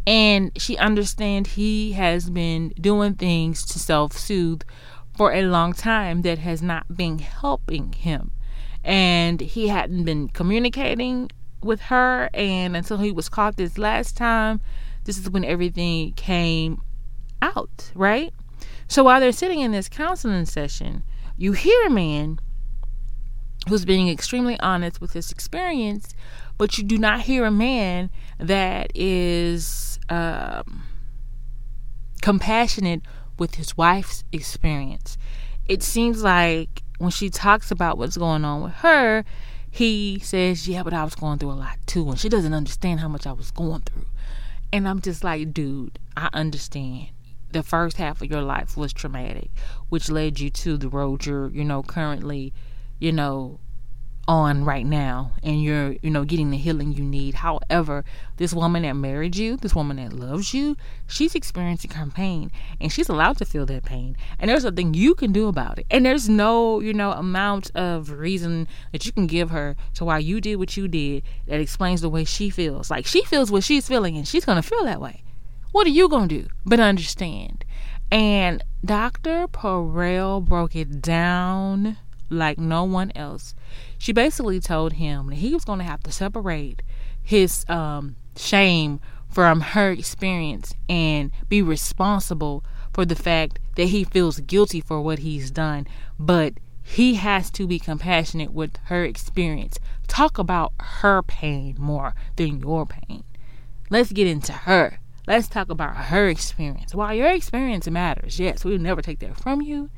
And 0.05 0.51
she 0.57 0.77
understands 0.77 1.53
he 1.53 1.93
has 1.93 2.29
been 2.29 2.69
doing 2.79 3.13
things 3.13 3.65
to 3.67 3.79
self-soothe 3.79 4.63
for 5.15 5.31
a 5.31 5.43
long 5.43 5.73
time 5.73 6.23
that 6.23 6.39
has 6.39 6.61
not 6.61 6.95
been 6.95 7.19
helping 7.19 7.93
him. 7.93 8.31
And 8.83 9.39
he 9.39 9.69
hadn't 9.69 10.03
been 10.03 10.27
communicating 10.29 11.31
with 11.61 11.81
her 11.81 12.29
and 12.33 12.75
until 12.75 12.97
he 12.97 13.11
was 13.11 13.29
caught 13.29 13.55
this 13.55 13.77
last 13.77 14.17
time, 14.17 14.59
this 15.05 15.17
is 15.17 15.29
when 15.29 15.45
everything 15.45 16.13
came 16.13 16.81
out, 17.41 17.91
right? 17.95 18.33
So 18.87 19.03
while 19.03 19.19
they're 19.19 19.31
sitting 19.31 19.59
in 19.59 19.71
this 19.71 19.87
counseling 19.87 20.45
session, 20.45 21.03
you 21.37 21.53
hear 21.53 21.87
a 21.87 21.89
man 21.89 22.39
who's 23.69 23.85
being 23.85 24.09
extremely 24.09 24.59
honest 24.59 24.99
with 24.99 25.13
his 25.13 25.31
experience, 25.31 26.13
but 26.57 26.77
you 26.77 26.83
do 26.83 26.97
not 26.97 27.21
hear 27.21 27.45
a 27.45 27.51
man 27.51 28.09
that 28.37 28.91
is 28.93 29.92
um, 30.13 30.83
compassionate 32.21 33.01
with 33.37 33.55
his 33.55 33.75
wife's 33.75 34.23
experience. 34.31 35.17
It 35.67 35.81
seems 35.81 36.23
like 36.23 36.83
when 36.99 37.11
she 37.11 37.29
talks 37.29 37.71
about 37.71 37.97
what's 37.97 38.17
going 38.17 38.45
on 38.45 38.63
with 38.63 38.73
her, 38.75 39.25
he 39.71 40.19
says, 40.19 40.67
Yeah, 40.67 40.83
but 40.83 40.93
I 40.93 41.03
was 41.03 41.15
going 41.15 41.39
through 41.39 41.51
a 41.51 41.53
lot 41.53 41.77
too. 41.87 42.09
And 42.09 42.19
she 42.19 42.29
doesn't 42.29 42.53
understand 42.53 42.99
how 42.99 43.07
much 43.07 43.25
I 43.25 43.31
was 43.31 43.51
going 43.51 43.81
through. 43.81 44.05
And 44.71 44.87
I'm 44.87 45.01
just 45.01 45.23
like, 45.23 45.53
Dude, 45.53 45.97
I 46.15 46.29
understand. 46.33 47.07
The 47.51 47.63
first 47.63 47.97
half 47.97 48.21
of 48.21 48.29
your 48.31 48.41
life 48.41 48.75
was 48.75 48.93
traumatic, 48.93 49.51
which 49.89 50.09
led 50.09 50.39
you 50.39 50.49
to 50.49 50.75
the 50.75 50.89
road 50.89 51.25
you're, 51.25 51.49
you 51.49 51.63
know, 51.63 51.83
currently 51.83 52.53
you 53.03 53.11
know, 53.11 53.59
on 54.27 54.63
right 54.63 54.85
now 54.85 55.31
and 55.43 55.61
you're, 55.61 55.95
you 56.01 56.09
know, 56.09 56.23
getting 56.23 56.51
the 56.51 56.57
healing 56.57 56.93
you 56.93 57.03
need. 57.03 57.35
However, 57.35 58.05
this 58.37 58.53
woman 58.53 58.83
that 58.83 58.93
married 58.93 59.35
you, 59.35 59.57
this 59.57 59.75
woman 59.75 59.97
that 59.97 60.13
loves 60.13 60.53
you, 60.53 60.77
she's 61.07 61.35
experiencing 61.35 61.91
her 61.91 62.05
pain 62.07 62.51
and 62.79 62.91
she's 62.91 63.09
allowed 63.09 63.37
to 63.37 63.45
feel 63.45 63.65
that 63.65 63.83
pain. 63.83 64.15
And 64.39 64.49
there's 64.49 64.63
nothing 64.63 64.93
you 64.93 65.13
can 65.15 65.31
do 65.31 65.47
about 65.47 65.79
it. 65.79 65.85
And 65.91 66.05
there's 66.05 66.29
no, 66.29 66.79
you 66.79 66.93
know, 66.93 67.11
amount 67.11 67.71
of 67.75 68.11
reason 68.11 68.67
that 68.91 69.05
you 69.05 69.11
can 69.11 69.27
give 69.27 69.49
her 69.49 69.75
to 69.95 70.05
why 70.05 70.19
you 70.19 70.39
did 70.39 70.55
what 70.55 70.77
you 70.77 70.87
did 70.87 71.23
that 71.47 71.59
explains 71.59 72.01
the 72.01 72.09
way 72.09 72.23
she 72.23 72.49
feels. 72.49 72.89
Like 72.89 73.05
she 73.05 73.23
feels 73.25 73.51
what 73.51 73.63
she's 73.63 73.87
feeling 73.87 74.15
and 74.15 74.27
she's 74.27 74.45
to 74.45 74.61
feel 74.61 74.85
that 74.85 75.01
way. 75.01 75.23
What 75.71 75.87
are 75.87 75.91
you 75.91 76.07
to 76.07 76.27
do 76.27 76.47
but 76.65 76.79
understand? 76.79 77.65
And 78.11 78.63
Dr. 78.85 79.47
Perel 79.47 80.45
broke 80.45 80.75
it 80.75 81.01
down 81.01 81.97
like 82.29 82.57
no 82.57 82.83
one 82.83 83.11
else. 83.15 83.55
She 84.03 84.11
basically 84.11 84.59
told 84.59 84.91
him 84.91 85.27
that 85.27 85.37
he 85.37 85.53
was 85.53 85.63
going 85.63 85.79
to 85.79 85.85
have 85.85 86.03
to 86.03 86.11
separate 86.11 86.81
his 87.21 87.63
um, 87.69 88.17
shame 88.35 88.99
from 89.31 89.61
her 89.61 89.91
experience 89.91 90.73
and 90.89 91.31
be 91.47 91.61
responsible 91.61 92.65
for 92.93 93.05
the 93.05 93.15
fact 93.15 93.59
that 93.77 93.85
he 93.85 94.03
feels 94.03 94.41
guilty 94.41 94.81
for 94.81 94.99
what 94.99 95.19
he's 95.19 95.51
done. 95.51 95.87
But 96.19 96.55
he 96.83 97.13
has 97.13 97.49
to 97.51 97.65
be 97.65 97.79
compassionate 97.79 98.51
with 98.51 98.75
her 98.87 99.05
experience. 99.05 99.79
Talk 100.09 100.37
about 100.37 100.73
her 100.79 101.21
pain 101.21 101.77
more 101.79 102.13
than 102.35 102.59
your 102.59 102.85
pain. 102.85 103.23
Let's 103.89 104.11
get 104.11 104.27
into 104.27 104.51
her. 104.51 104.99
Let's 105.27 105.47
talk 105.47 105.69
about 105.69 105.95
her 105.95 106.27
experience. 106.27 106.93
While 106.93 107.13
your 107.13 107.31
experience 107.31 107.89
matters, 107.89 108.37
yes, 108.37 108.65
we'll 108.65 108.79
never 108.79 109.01
take 109.01 109.19
that 109.19 109.37
from 109.37 109.61
you. 109.61 109.89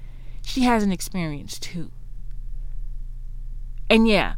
She 0.44 0.62
has 0.62 0.84
an 0.84 0.92
experience 0.92 1.58
too. 1.58 1.90
And 3.90 4.08
yeah, 4.08 4.36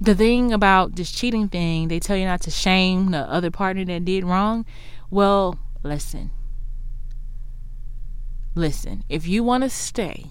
the 0.00 0.14
thing 0.14 0.52
about 0.52 0.96
this 0.96 1.10
cheating 1.10 1.48
thing, 1.48 1.88
they 1.88 2.00
tell 2.00 2.16
you 2.16 2.26
not 2.26 2.40
to 2.42 2.50
shame 2.50 3.10
the 3.10 3.18
other 3.18 3.50
partner 3.50 3.84
that 3.86 4.04
did 4.04 4.24
wrong. 4.24 4.64
Well, 5.10 5.58
listen. 5.82 6.30
Listen, 8.54 9.02
if 9.08 9.26
you 9.26 9.42
want 9.42 9.64
to 9.64 9.70
stay 9.70 10.26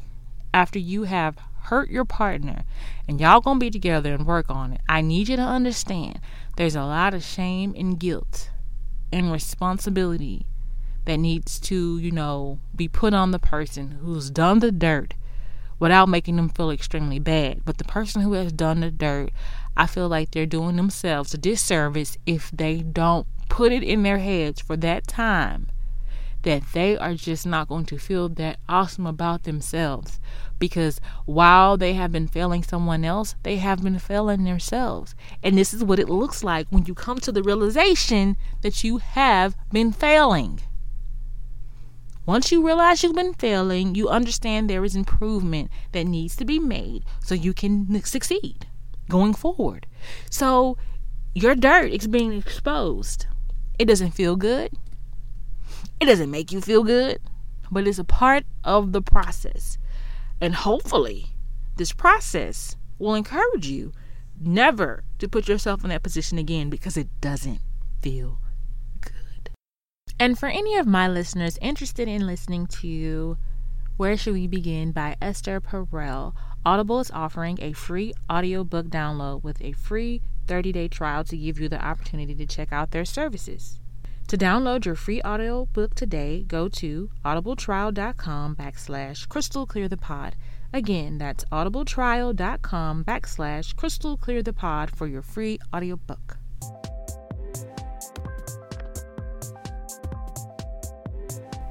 after 0.54 0.80
you 0.80 1.04
have 1.04 1.38
hurt 1.64 1.90
your 1.90 2.06
partner 2.06 2.64
and 3.08 3.20
y'all 3.20 3.42
gonna 3.42 3.60
be 3.60 3.70
together 3.70 4.14
and 4.14 4.26
work 4.26 4.50
on 4.50 4.74
it, 4.74 4.82
I 4.88 5.02
need 5.02 5.28
you 5.28 5.36
to 5.36 5.42
understand 5.42 6.20
there's 6.56 6.76
a 6.76 6.84
lot 6.84 7.14
of 7.14 7.24
shame 7.24 7.74
and 7.78 8.00
guilt 8.00 8.50
and 9.12 9.32
responsibility 9.32 10.46
that 11.06 11.18
needs 11.18 11.60
to, 11.60 11.98
you 11.98 12.12
know, 12.12 12.60
be 12.76 12.88
put 12.88 13.14
on 13.14 13.32
the 13.32 13.40
person 13.40 14.00
who's 14.02 14.30
done 14.30 14.60
the 14.60 14.72
dirt 14.72 15.16
without 15.84 16.08
making 16.08 16.38
them 16.38 16.48
feel 16.48 16.72
extremely 16.72 17.20
bad. 17.20 17.60
But 17.66 17.78
the 17.78 17.84
person 17.84 18.22
who 18.22 18.32
has 18.34 18.54
done 18.54 18.80
the 18.80 18.90
dirt, 18.90 19.32
I 19.76 19.86
feel 19.86 20.08
like 20.08 20.32
they're 20.32 20.46
doing 20.46 20.78
themselves 20.78 21.34
a 21.34 21.38
disservice 21.38 22.18
if 22.26 22.50
they 22.52 22.78
don't 22.78 23.28
put 23.50 23.74
it 23.74 23.84
in 23.84 24.02
their 24.02 24.20
heads 24.20 24.62
for 24.62 24.78
that 24.78 25.06
time 25.08 25.68
that 26.44 26.64
they 26.72 26.98
are 26.98 27.16
just 27.16 27.46
not 27.46 27.68
going 27.68 27.84
to 27.84 27.98
feel 27.98 28.30
that 28.30 28.60
awesome 28.70 29.06
about 29.06 29.44
themselves 29.44 30.22
because 30.58 31.02
while 31.26 31.76
they 31.76 31.92
have 31.96 32.14
been 32.14 32.30
failing 32.30 32.64
someone 32.64 33.04
else, 33.04 33.36
they 33.44 33.58
have 33.58 33.84
been 33.84 34.00
failing 34.00 34.46
themselves. 34.46 35.16
And 35.44 35.58
this 35.58 35.74
is 35.74 35.84
what 35.84 36.00
it 36.00 36.08
looks 36.08 36.46
like 36.46 36.68
when 36.70 36.86
you 36.86 36.94
come 36.94 37.20
to 37.20 37.32
the 37.34 37.44
realization 37.44 38.38
that 38.62 38.86
you 38.86 39.00
have 39.00 39.58
been 39.74 39.92
failing. 39.92 40.62
Once 42.26 42.52
you 42.52 42.66
realize 42.66 43.04
you've 43.04 43.16
been 43.16 43.34
failing, 43.34 43.96
you 43.96 44.08
understand 44.08 44.70
there 44.70 44.86
is 44.86 44.96
improvement 44.96 45.70
that 45.92 46.06
needs 46.06 46.36
to 46.36 46.46
be 46.46 46.58
made 46.60 47.04
so 47.22 47.36
you 47.36 47.54
can 47.54 48.02
succeed 48.04 48.66
going 49.10 49.34
forward. 49.34 49.86
So 50.30 50.78
your 51.36 51.56
dirt 51.56 51.92
is 51.92 52.08
being 52.08 52.32
exposed. 52.34 53.26
It 53.78 53.86
doesn't 53.86 54.12
feel 54.12 54.36
good. 54.36 54.72
It 56.00 56.06
doesn't 56.06 56.32
make 56.32 56.52
you 56.52 56.62
feel 56.62 56.84
good. 56.84 57.20
but 57.72 57.88
it's 57.88 57.98
a 58.00 58.04
part 58.04 58.46
of 58.64 58.92
the 58.92 59.02
process. 59.02 59.78
And 60.40 60.54
hopefully, 60.54 61.36
this 61.78 61.92
process 61.92 62.76
will 63.00 63.16
encourage 63.16 63.68
you 63.68 63.94
never 64.40 65.04
to 65.18 65.28
put 65.28 65.48
yourself 65.48 65.84
in 65.84 65.90
that 65.90 66.04
position 66.04 66.38
again 66.38 66.70
because 66.70 66.98
it 66.98 67.08
doesn't 67.20 67.62
feel. 68.02 68.40
And 70.24 70.40
for 70.40 70.48
any 70.48 70.78
of 70.78 70.88
my 70.88 71.10
listeners 71.10 71.60
interested 71.62 72.08
in 72.08 72.26
listening 72.26 72.68
to 72.68 73.38
Where 73.98 74.16
Should 74.16 74.36
We 74.36 74.48
Begin 74.48 74.94
by 74.94 75.18
Esther 75.22 75.60
Perel, 75.60 76.34
Audible 76.66 77.02
is 77.02 77.12
offering 77.12 77.60
a 77.62 77.74
free 77.74 78.14
audiobook 78.32 78.86
download 78.86 79.44
with 79.44 79.62
a 79.62 79.74
free 79.74 80.22
30 80.48 80.72
day 80.72 80.88
trial 80.88 81.26
to 81.26 81.36
give 81.36 81.60
you 81.60 81.68
the 81.68 81.86
opportunity 81.86 82.34
to 82.36 82.46
check 82.46 82.72
out 82.72 82.92
their 82.92 83.04
services. 83.04 83.82
To 84.30 84.38
download 84.38 84.86
your 84.86 84.96
free 84.96 85.22
audiobook 85.24 85.94
today, 85.94 86.46
go 86.48 86.70
to 86.70 87.10
audibletrial.com 87.26 88.56
backslash 88.56 89.28
crystal 89.28 89.66
clear 89.66 89.90
the 89.90 89.98
pod. 89.98 90.38
Again, 90.72 91.18
that's 91.18 91.44
audibletrial.com 91.52 93.04
backslash 93.04 93.76
crystal 93.76 94.16
clear 94.16 94.42
the 94.42 94.54
pod 94.54 94.96
for 94.96 95.06
your 95.06 95.22
free 95.22 95.60
audiobook. 95.76 96.38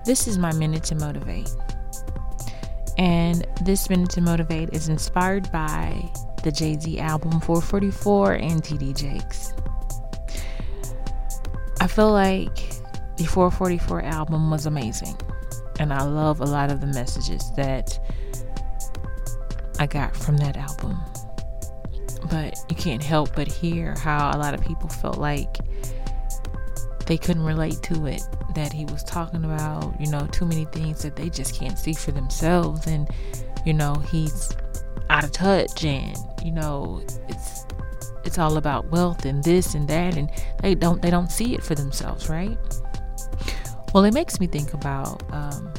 This 0.04 0.26
is 0.26 0.36
my 0.36 0.52
minute 0.54 0.82
to 0.84 0.96
motivate. 0.96 1.48
And 2.98 3.46
this 3.62 3.88
minute 3.88 4.10
to 4.10 4.20
motivate 4.20 4.70
is 4.72 4.88
inspired 4.88 5.50
by 5.52 6.10
the 6.42 6.50
Jay 6.50 6.76
Z 6.78 6.98
album 6.98 7.40
444 7.40 8.32
and 8.34 8.62
TD 8.62 8.96
Jakes. 8.96 9.54
I 11.80 11.86
feel 11.86 12.10
like 12.10 12.56
the 13.16 13.24
444 13.24 14.02
album 14.02 14.50
was 14.50 14.66
amazing. 14.66 15.16
And 15.78 15.92
I 15.92 16.02
love 16.02 16.40
a 16.40 16.46
lot 16.46 16.70
of 16.70 16.80
the 16.80 16.88
messages 16.88 17.52
that 17.56 17.98
I 19.78 19.86
got 19.86 20.16
from 20.16 20.36
that 20.38 20.56
album. 20.56 21.00
But 22.28 22.58
you 22.68 22.76
can't 22.76 23.02
help 23.02 23.34
but 23.36 23.46
hear 23.46 23.94
how 23.96 24.36
a 24.36 24.38
lot 24.38 24.54
of 24.54 24.62
people 24.62 24.88
felt 24.88 25.18
like 25.18 25.58
they 27.06 27.18
couldn't 27.18 27.44
relate 27.44 27.82
to 27.84 28.06
it. 28.06 28.22
That 28.54 28.72
he 28.72 28.84
was 28.84 29.02
talking 29.02 29.44
about, 29.44 29.98
you 30.00 30.10
know, 30.10 30.26
too 30.26 30.44
many 30.44 30.66
things 30.66 31.02
that 31.02 31.16
they 31.16 31.30
just 31.30 31.58
can't 31.58 31.78
see 31.78 31.94
for 31.94 32.12
themselves. 32.12 32.86
And, 32.86 33.08
you 33.64 33.72
know, 33.72 33.94
he's 33.94 34.50
out 35.10 35.24
of 35.24 35.32
touch 35.32 35.84
and, 35.84 36.16
you 36.44 36.52
know, 36.52 37.02
it's 37.28 37.66
it's 38.24 38.38
all 38.38 38.56
about 38.56 38.90
wealth 38.90 39.24
and 39.24 39.42
this 39.42 39.74
and 39.74 39.88
that. 39.88 40.16
And 40.16 40.30
they 40.60 40.74
don't 40.74 41.00
they 41.00 41.10
don't 41.10 41.30
see 41.30 41.54
it 41.54 41.62
for 41.62 41.74
themselves 41.74 42.28
right? 42.28 42.58
Well 43.94 44.04
it 44.04 44.14
makes 44.14 44.40
me 44.40 44.46
think 44.46 44.74
about 44.74 45.22
um, 45.32 45.72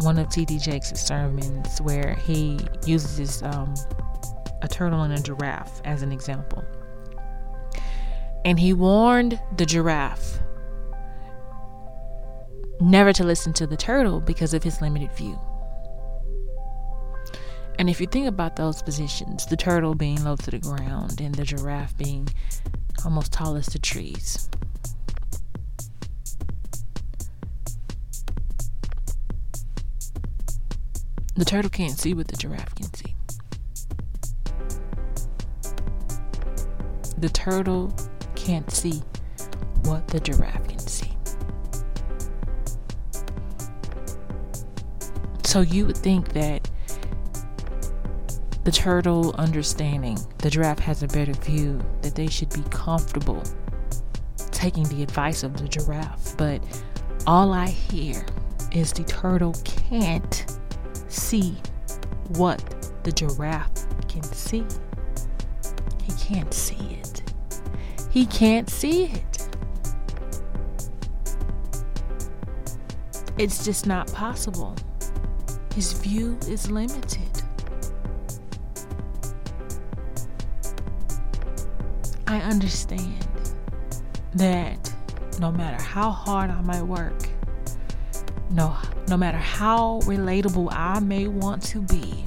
one 0.00 0.18
of 0.18 0.28
TD 0.28 0.60
Jakes' 0.60 1.00
sermons 1.00 1.80
where 1.80 2.14
he 2.14 2.58
uses 2.86 3.42
um, 3.42 3.74
a 4.62 4.68
turtle 4.68 5.02
and 5.02 5.12
a 5.12 5.22
giraffe 5.22 5.80
as 5.84 6.02
an 6.02 6.12
example. 6.12 6.64
And 8.44 8.58
he 8.58 8.72
warned 8.72 9.40
the 9.56 9.66
giraffe 9.66 10.38
never 12.80 13.12
to 13.12 13.24
listen 13.24 13.52
to 13.52 13.66
the 13.66 13.76
turtle 13.76 14.20
because 14.20 14.54
of 14.54 14.62
his 14.62 14.80
limited 14.80 15.12
view 15.12 15.38
and 17.80 17.88
if 17.88 17.98
you 17.98 18.06
think 18.06 18.26
about 18.26 18.56
those 18.56 18.82
positions, 18.82 19.46
the 19.46 19.56
turtle 19.56 19.94
being 19.94 20.22
low 20.22 20.36
to 20.36 20.50
the 20.50 20.58
ground 20.58 21.18
and 21.18 21.34
the 21.34 21.44
giraffe 21.44 21.96
being 21.96 22.28
almost 23.06 23.32
tall 23.32 23.56
as 23.56 23.64
the 23.68 23.78
trees. 23.78 24.50
The 31.36 31.44
turtle 31.46 31.70
can't 31.70 31.98
see 31.98 32.12
what 32.12 32.28
the 32.28 32.36
giraffe 32.36 32.74
can 32.74 32.92
see. 32.92 33.14
The 37.16 37.30
turtle 37.30 37.94
can't 38.34 38.70
see 38.70 39.02
what 39.84 40.06
the 40.08 40.20
giraffe 40.20 40.68
can 40.68 40.80
see. 40.80 41.09
So 45.50 45.62
you 45.62 45.84
would 45.86 45.96
think 45.96 46.32
that 46.34 46.70
the 48.62 48.70
turtle 48.70 49.34
understanding 49.34 50.16
the 50.38 50.48
giraffe 50.48 50.78
has 50.78 51.02
a 51.02 51.08
better 51.08 51.32
view, 51.32 51.80
that 52.02 52.14
they 52.14 52.28
should 52.28 52.50
be 52.50 52.62
comfortable 52.70 53.42
taking 54.52 54.84
the 54.84 55.02
advice 55.02 55.42
of 55.42 55.60
the 55.60 55.66
giraffe. 55.66 56.36
But 56.36 56.62
all 57.26 57.52
I 57.52 57.66
hear 57.66 58.24
is 58.70 58.92
the 58.92 59.02
turtle 59.02 59.56
can't 59.64 60.56
see 61.08 61.56
what 62.36 62.62
the 63.02 63.10
giraffe 63.10 63.88
can 64.06 64.22
see. 64.22 64.64
He 66.04 66.12
can't 66.12 66.54
see 66.54 67.00
it. 67.00 67.34
He 68.08 68.24
can't 68.24 68.70
see 68.70 69.06
it. 69.06 69.48
It's 73.36 73.64
just 73.64 73.88
not 73.88 74.12
possible. 74.12 74.76
His 75.74 75.92
view 75.92 76.38
is 76.48 76.70
limited. 76.70 77.42
I 82.26 82.38
understand 82.40 83.26
that 84.34 84.92
no 85.40 85.50
matter 85.50 85.82
how 85.82 86.10
hard 86.10 86.50
I 86.50 86.60
might 86.60 86.82
work, 86.82 87.28
no 88.50 88.76
no 89.08 89.16
matter 89.16 89.38
how 89.38 90.00
relatable 90.04 90.68
I 90.72 91.00
may 91.00 91.26
want 91.28 91.62
to 91.64 91.80
be, 91.80 92.26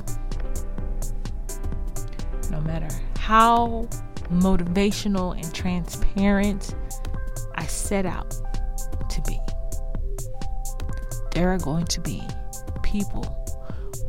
no 2.49 2.59
matter 2.61 2.89
how 3.17 3.87
motivational 4.29 5.41
and 5.41 5.53
transparent 5.53 6.75
I 7.55 7.65
set 7.65 8.05
out 8.05 8.31
to 9.09 9.21
be, 9.21 9.39
there 11.33 11.53
are 11.53 11.59
going 11.59 11.85
to 11.85 12.01
be 12.01 12.21
people 12.93 13.25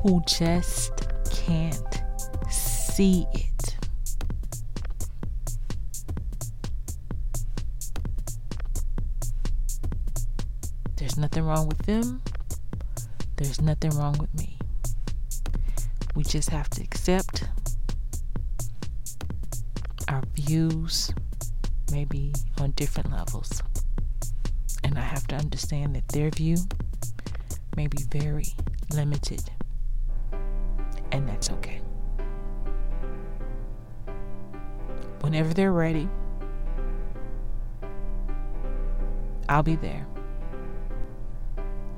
who 0.03 0.23
just 0.27 0.93
can't 1.31 2.03
see 2.51 3.27
it. 3.33 3.77
There's 10.97 11.17
nothing 11.17 11.45
wrong 11.45 11.67
with 11.67 11.79
them. 11.87 12.21
There's 13.37 13.59
nothing 13.63 13.93
wrong 13.93 14.19
with 14.19 14.35
me. 14.35 14.59
We 16.15 16.23
just 16.23 16.51
have 16.51 16.69
to 16.71 16.83
accept 16.83 17.45
our 20.09 20.23
views 20.35 21.11
maybe 21.91 22.35
on 22.61 22.73
different 22.73 23.11
levels. 23.11 23.63
And 24.83 24.99
I 24.99 25.03
have 25.03 25.27
to 25.29 25.37
understand 25.37 25.97
that 25.97 26.07
their 26.09 26.29
view 26.29 26.59
may 27.77 27.87
be 27.87 28.03
very 28.11 28.45
limited. 28.97 29.51
And 31.13 31.29
that's 31.29 31.51
okay. 31.51 31.81
Whenever 35.21 35.55
they're 35.55 35.73
ready, 35.73 36.09
I'll 39.49 39.63
be 39.63 39.77
there. 39.77 40.07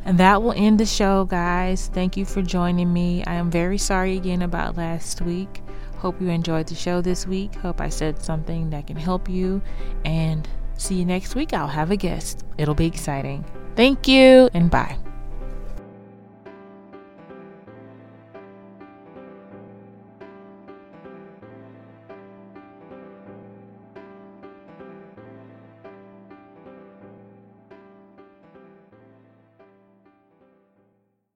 And 0.05 0.18
that 0.18 0.40
will 0.40 0.53
end 0.53 0.78
the 0.78 0.86
show, 0.86 1.24
guys. 1.24 1.90
Thank 1.92 2.16
you 2.16 2.24
for 2.24 2.40
joining 2.40 2.92
me. 2.92 3.24
I 3.24 3.34
am 3.34 3.51
very 3.51 3.78
sorry 3.78 4.16
again 4.16 4.42
about 4.42 4.76
last 4.76 5.20
week. 5.20 5.62
Hope 5.97 6.20
you 6.20 6.28
enjoyed 6.28 6.68
the 6.68 6.76
show 6.76 7.01
this 7.01 7.26
week. 7.26 7.55
Hope 7.57 7.80
I 7.80 7.88
said 7.88 8.22
something 8.22 8.70
that 8.70 8.86
can 8.86 8.97
help 8.97 9.28
you. 9.28 9.61
And 10.05 10.49
see 10.76 10.94
you 10.94 11.05
next 11.05 11.34
week. 11.34 11.53
I'll 11.53 11.66
have 11.66 11.90
a 11.90 11.97
guest. 11.97 12.44
It'll 12.59 12.74
be 12.74 12.86
exciting. 12.86 13.44
Thank 13.74 14.07
you 14.07 14.49
and 14.55 14.70
bye. 14.70 14.97